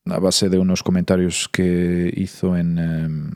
a 0.06 0.18
base 0.18 0.48
de 0.48 0.58
unos 0.58 0.82
comentarios 0.82 1.48
que 1.48 2.12
hizo 2.16 2.56
en, 2.56 2.78
em, 2.78 3.30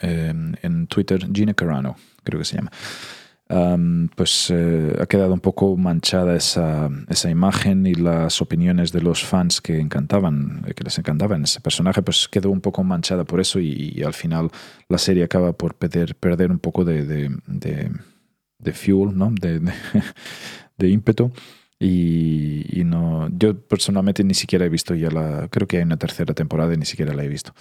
em, 0.00 0.54
en 0.62 0.86
Twitter, 0.86 1.28
Gina 1.32 1.54
Carano, 1.54 1.96
creo 2.24 2.40
que 2.40 2.44
se 2.44 2.56
llama. 2.56 2.72
Pues 4.14 4.50
eh, 4.50 4.94
ha 5.00 5.06
quedado 5.06 5.32
un 5.32 5.40
poco 5.40 5.76
manchada 5.76 6.36
esa, 6.36 6.90
esa, 7.08 7.30
imagen 7.30 7.86
y 7.86 7.94
las 7.94 8.42
opiniones 8.42 8.92
de 8.92 9.00
los 9.00 9.24
fans 9.24 9.62
que 9.62 9.80
encantaban, 9.80 10.62
que 10.76 10.84
les 10.84 10.98
encantaban 10.98 11.44
ese 11.44 11.60
personaje, 11.60 12.02
pues 12.02 12.28
quedó 12.28 12.50
un 12.50 12.60
poco 12.60 12.84
manchada 12.84 13.24
por 13.24 13.40
eso 13.40 13.58
y, 13.58 14.02
al 14.04 14.12
final 14.12 14.50
la 14.88 14.98
serie 14.98 15.24
acaba 15.24 15.52
por 15.54 15.74
perder, 15.74 16.14
perder 16.16 16.50
un 16.50 16.58
poco 16.58 16.84
de, 16.84 17.04
de, 17.06 17.90
de, 18.58 18.72
fuel, 18.72 19.16
¿no? 19.16 19.30
de, 19.30 19.60
de 20.76 20.88
ímpetu. 20.88 21.32
Y, 21.80 22.82
no, 22.84 23.28
yo 23.30 23.58
personalmente 23.58 24.24
ni 24.24 24.34
siquiera 24.34 24.66
he 24.66 24.68
visto 24.68 24.94
ya 24.94 25.10
la, 25.10 25.48
creo 25.48 25.68
que 25.68 25.76
hay 25.78 25.84
una 25.84 25.96
tercera 25.96 26.34
temporada 26.34 26.74
y 26.74 26.76
ni 26.76 26.86
siquiera 26.86 27.14
la 27.14 27.24
he 27.24 27.28
visto. 27.28 27.54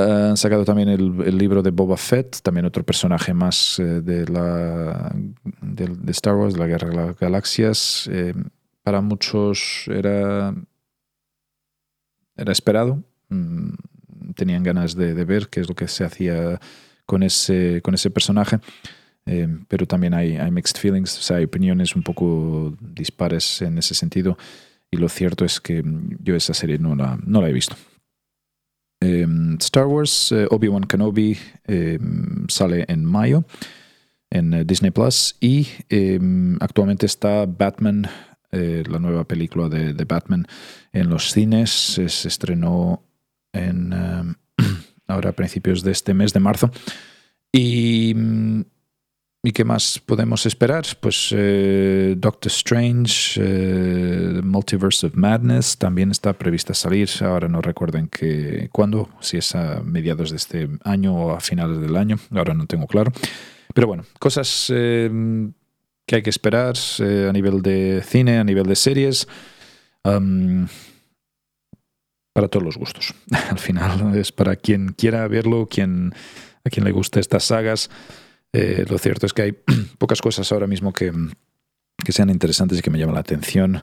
Han 0.00 0.36
sacado 0.36 0.64
también 0.64 0.88
el, 0.88 1.38
libro 1.38 1.62
de 1.62 1.70
Boba 1.70 1.96
Fett, 1.96 2.40
también 2.42 2.66
otro 2.66 2.84
personaje 2.84 3.34
más 3.34 3.78
eh, 3.78 4.00
de, 4.00 4.26
la, 4.26 5.14
de, 5.62 6.10
Star 6.12 6.34
Wars, 6.34 6.54
de 6.54 6.60
la 6.60 6.66
Guerra 6.66 6.88
de 6.88 6.96
las 6.96 7.18
Galaxias. 7.18 8.08
Eh, 8.12 8.34
para 8.82 9.00
muchos 9.00 9.84
era, 9.88 10.54
era 12.36 12.52
esperado, 12.52 13.02
mm, 13.28 13.70
tenían 14.34 14.62
ganas 14.62 14.94
de, 14.94 15.12
ver 15.24 15.48
qué 15.48 15.60
es 15.60 15.68
lo 15.68 15.74
que 15.74 15.88
se 15.88 16.04
hacía 16.04 16.60
con 17.06 17.22
ese, 17.22 17.80
con 17.82 17.94
ese 17.94 18.10
personaje. 18.10 18.58
Eh, 19.26 19.48
pero 19.68 19.86
también 19.86 20.14
hay, 20.14 20.50
mixed 20.50 20.78
feelings, 20.78 21.30
hay 21.30 21.44
opiniones 21.44 21.94
un 21.94 22.02
poco 22.02 22.74
dispares 22.80 23.62
en 23.62 23.78
ese 23.78 23.94
sentido. 23.94 24.38
Y 24.90 24.96
lo 24.96 25.08
cierto 25.08 25.44
es 25.44 25.60
que 25.60 25.84
yo 26.20 26.34
esa 26.34 26.54
serie 26.54 26.78
no 26.78 26.96
la, 26.96 27.18
no 27.24 27.40
la 27.40 27.48
he 27.48 27.52
visto. 27.52 27.76
Em, 29.00 29.56
Star 29.60 29.86
Wars, 29.86 30.30
eh, 30.32 30.46
Obi-Wan 30.50 30.84
Kenobi 30.84 31.38
em, 31.66 32.46
sale 32.48 32.84
en 32.88 33.04
mayo 33.04 33.44
en 34.30 34.52
eh, 34.52 34.64
Disney 34.64 34.90
Plus 34.90 35.36
y 35.40 35.66
em, 35.88 36.56
actualmente 36.60 37.06
está 37.06 37.46
Batman, 37.46 38.08
la 38.52 38.98
nueva 38.98 39.24
película 39.24 39.68
de, 39.68 40.04
Batman 40.04 40.44
en 40.92 41.08
los 41.08 41.30
cines. 41.30 41.70
Se 41.70 42.04
estrenó 42.04 43.00
en, 43.52 43.92
ahora 45.06 45.30
a 45.30 45.32
principios 45.32 45.84
de 45.84 45.92
este 45.92 46.14
mes 46.14 46.32
de 46.32 46.40
marzo. 46.40 46.70
Y 47.52 48.12
mm, 48.14 48.62
¿Y 49.42 49.52
qué 49.52 49.64
más 49.64 49.98
podemos 50.04 50.44
esperar? 50.44 50.84
Pues 51.00 51.34
eh, 51.34 52.14
Doctor 52.18 52.52
Strange, 52.52 53.40
eh, 53.42 54.42
Multiverse 54.44 55.06
of 55.06 55.14
Madness, 55.14 55.78
también 55.78 56.10
está 56.10 56.34
prevista 56.34 56.74
salir. 56.74 57.08
Ahora 57.22 57.48
no 57.48 57.62
recuerden 57.62 58.08
que 58.08 58.68
cuándo, 58.70 59.08
si 59.20 59.38
es 59.38 59.54
a 59.54 59.80
mediados 59.82 60.28
de 60.30 60.36
este 60.36 60.68
año 60.84 61.14
o 61.14 61.30
a 61.30 61.40
finales 61.40 61.80
del 61.80 61.96
año, 61.96 62.18
ahora 62.32 62.52
no 62.52 62.66
tengo 62.66 62.86
claro. 62.86 63.12
Pero 63.72 63.86
bueno, 63.86 64.04
cosas 64.18 64.70
eh, 64.74 65.10
que 66.04 66.16
hay 66.16 66.22
que 66.22 66.30
esperar 66.30 66.74
a 66.98 67.32
nivel 67.32 67.62
de 67.62 68.02
cine, 68.06 68.40
a 68.40 68.44
nivel 68.44 68.66
de 68.66 68.76
series. 68.76 69.26
para 70.02 70.68
todos 72.48 72.62
los 72.62 72.76
gustos. 72.76 73.14
Al 73.50 73.58
final 73.58 74.14
es 74.18 74.32
para 74.32 74.56
quien 74.56 74.92
quiera 74.92 75.26
verlo, 75.28 75.66
quien, 75.66 76.12
a 76.62 76.68
quien 76.68 76.84
le 76.84 76.92
guste 76.92 77.20
estas 77.20 77.44
sagas. 77.44 77.88
Eh, 78.52 78.84
lo 78.88 78.98
cierto 78.98 79.26
es 79.26 79.32
que 79.32 79.42
hay 79.42 79.52
pocas 79.98 80.20
cosas 80.20 80.50
ahora 80.52 80.66
mismo 80.66 80.92
que, 80.92 81.12
sean 82.08 82.30
interesantes 82.30 82.78
y 82.78 82.82
que 82.82 82.90
me 82.90 82.98
llaman 82.98 83.14
la 83.14 83.20
atención. 83.20 83.82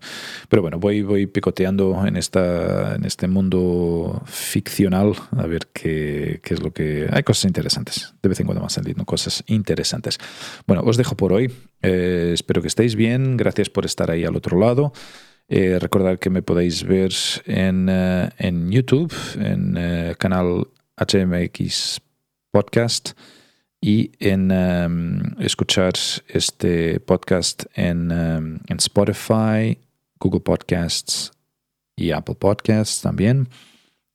Pero 0.49 0.61
bueno, 0.61 0.79
voy, 0.79 1.01
voy 1.01 1.27
picoteando 1.27 2.05
en, 2.05 2.17
esta, 2.17 2.95
en 2.95 3.05
este 3.05 3.27
mundo 3.27 4.21
ficcional 4.25 5.13
a 5.37 5.45
ver 5.45 5.67
qué, 5.71 6.41
es 6.43 6.61
lo 6.61 6.73
que... 6.73 7.07
Hay 7.11 7.23
cosas 7.23 7.45
interesantes. 7.45 8.13
De 8.21 8.27
vez 8.27 8.39
en 8.39 8.47
cuando 8.47 8.61
van 8.61 8.69
saliendo 8.69 9.05
cosas 9.05 9.43
interesantes. 9.47 10.17
Bueno, 10.65 10.83
os 10.83 10.97
dejo 10.97 11.15
por 11.15 11.31
hoy. 11.31 11.49
Eh, 11.81 12.31
espero 12.33 12.61
que 12.61 12.67
estéis 12.67 12.95
bien. 12.95 13.37
Gracias 13.37 13.69
por 13.69 13.85
estar 13.85 14.11
ahí 14.11 14.25
al 14.25 14.35
otro 14.35 14.59
lado. 14.59 14.91
Eh, 15.47 15.77
recordad 15.79 16.19
que 16.19 16.29
me 16.29 16.41
podéis 16.41 16.83
ver 16.83 17.13
en, 17.45 17.87
en 17.87 18.71
YouTube, 18.71 19.13
en 19.39 19.77
el 19.77 20.17
canal 20.17 20.67
HMX 20.97 22.01
Podcast 22.51 23.11
y 23.81 24.11
en 24.19 24.51
em, 24.51 25.21
escuchar 25.39 25.93
este 26.27 26.99
podcast 26.99 27.65
en, 27.75 28.11
em, 28.11 28.59
en, 28.67 28.77
Spotify, 28.77 29.77
Google 30.19 30.41
Podcasts 30.41 31.31
y 31.95 32.11
Apple 32.11 32.35
Podcasts 32.35 33.01
también. 33.01 33.49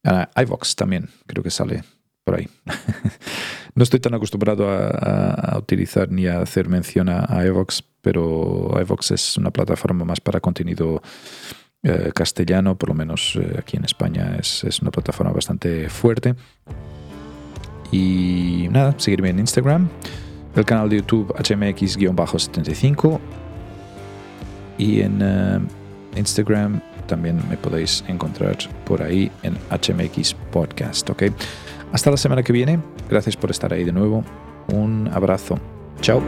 Uh, 0.04 0.24
iVox 0.40 0.74
también, 0.74 1.10
creo 1.26 1.44
que 1.44 1.50
sale 1.50 1.84
por 2.24 2.36
ahí. 2.36 2.48
no 3.74 3.84
estoy 3.84 4.00
tan 4.00 4.14
acostumbrado 4.14 4.68
a, 4.68 5.56
utilizar 5.58 6.10
ni 6.10 6.26
a 6.26 6.40
hacer 6.40 6.68
mención 6.68 7.08
a, 7.08 7.44
iVox, 7.46 7.84
pero 8.00 8.74
iVox 8.80 9.12
es 9.12 9.36
una 9.36 9.52
plataforma 9.52 10.04
más 10.04 10.20
para 10.20 10.40
contenido 10.40 11.02
eh, 11.84 12.10
castellano, 12.14 12.76
por 12.76 12.88
lo 12.88 12.94
menos 12.96 13.36
eh, 13.36 13.56
aquí 13.58 13.76
en 13.76 13.84
España 13.84 14.36
es, 14.38 14.64
es 14.64 14.80
una 14.80 14.90
plataforma 14.90 15.32
bastante 15.32 15.88
fuerte. 15.88 16.34
Y 17.92 18.68
nada, 18.72 18.94
seguirme 18.96 19.30
en 19.30 19.38
Instagram, 19.38 19.88
el 20.56 20.64
canal 20.64 20.88
de 20.88 20.96
YouTube 20.96 21.32
HMX-75 21.34 23.20
y 24.78 25.02
en 25.02 25.18
eh, 25.22 25.60
Instagram 26.16 26.80
también 27.06 27.40
me 27.48 27.56
podéis 27.56 28.04
encontrar 28.08 28.56
por 28.84 29.02
ahí 29.02 29.30
en 29.42 29.54
HMX 29.70 30.34
Podcast, 30.50 31.08
¿ok? 31.10 31.24
Hasta 31.92 32.10
la 32.10 32.16
semana 32.16 32.42
que 32.42 32.52
viene, 32.52 32.80
gracias 33.10 33.36
por 33.36 33.50
estar 33.50 33.72
ahí 33.72 33.84
de 33.84 33.92
nuevo, 33.92 34.24
un 34.72 35.08
abrazo, 35.12 35.58
chao. 36.00 36.22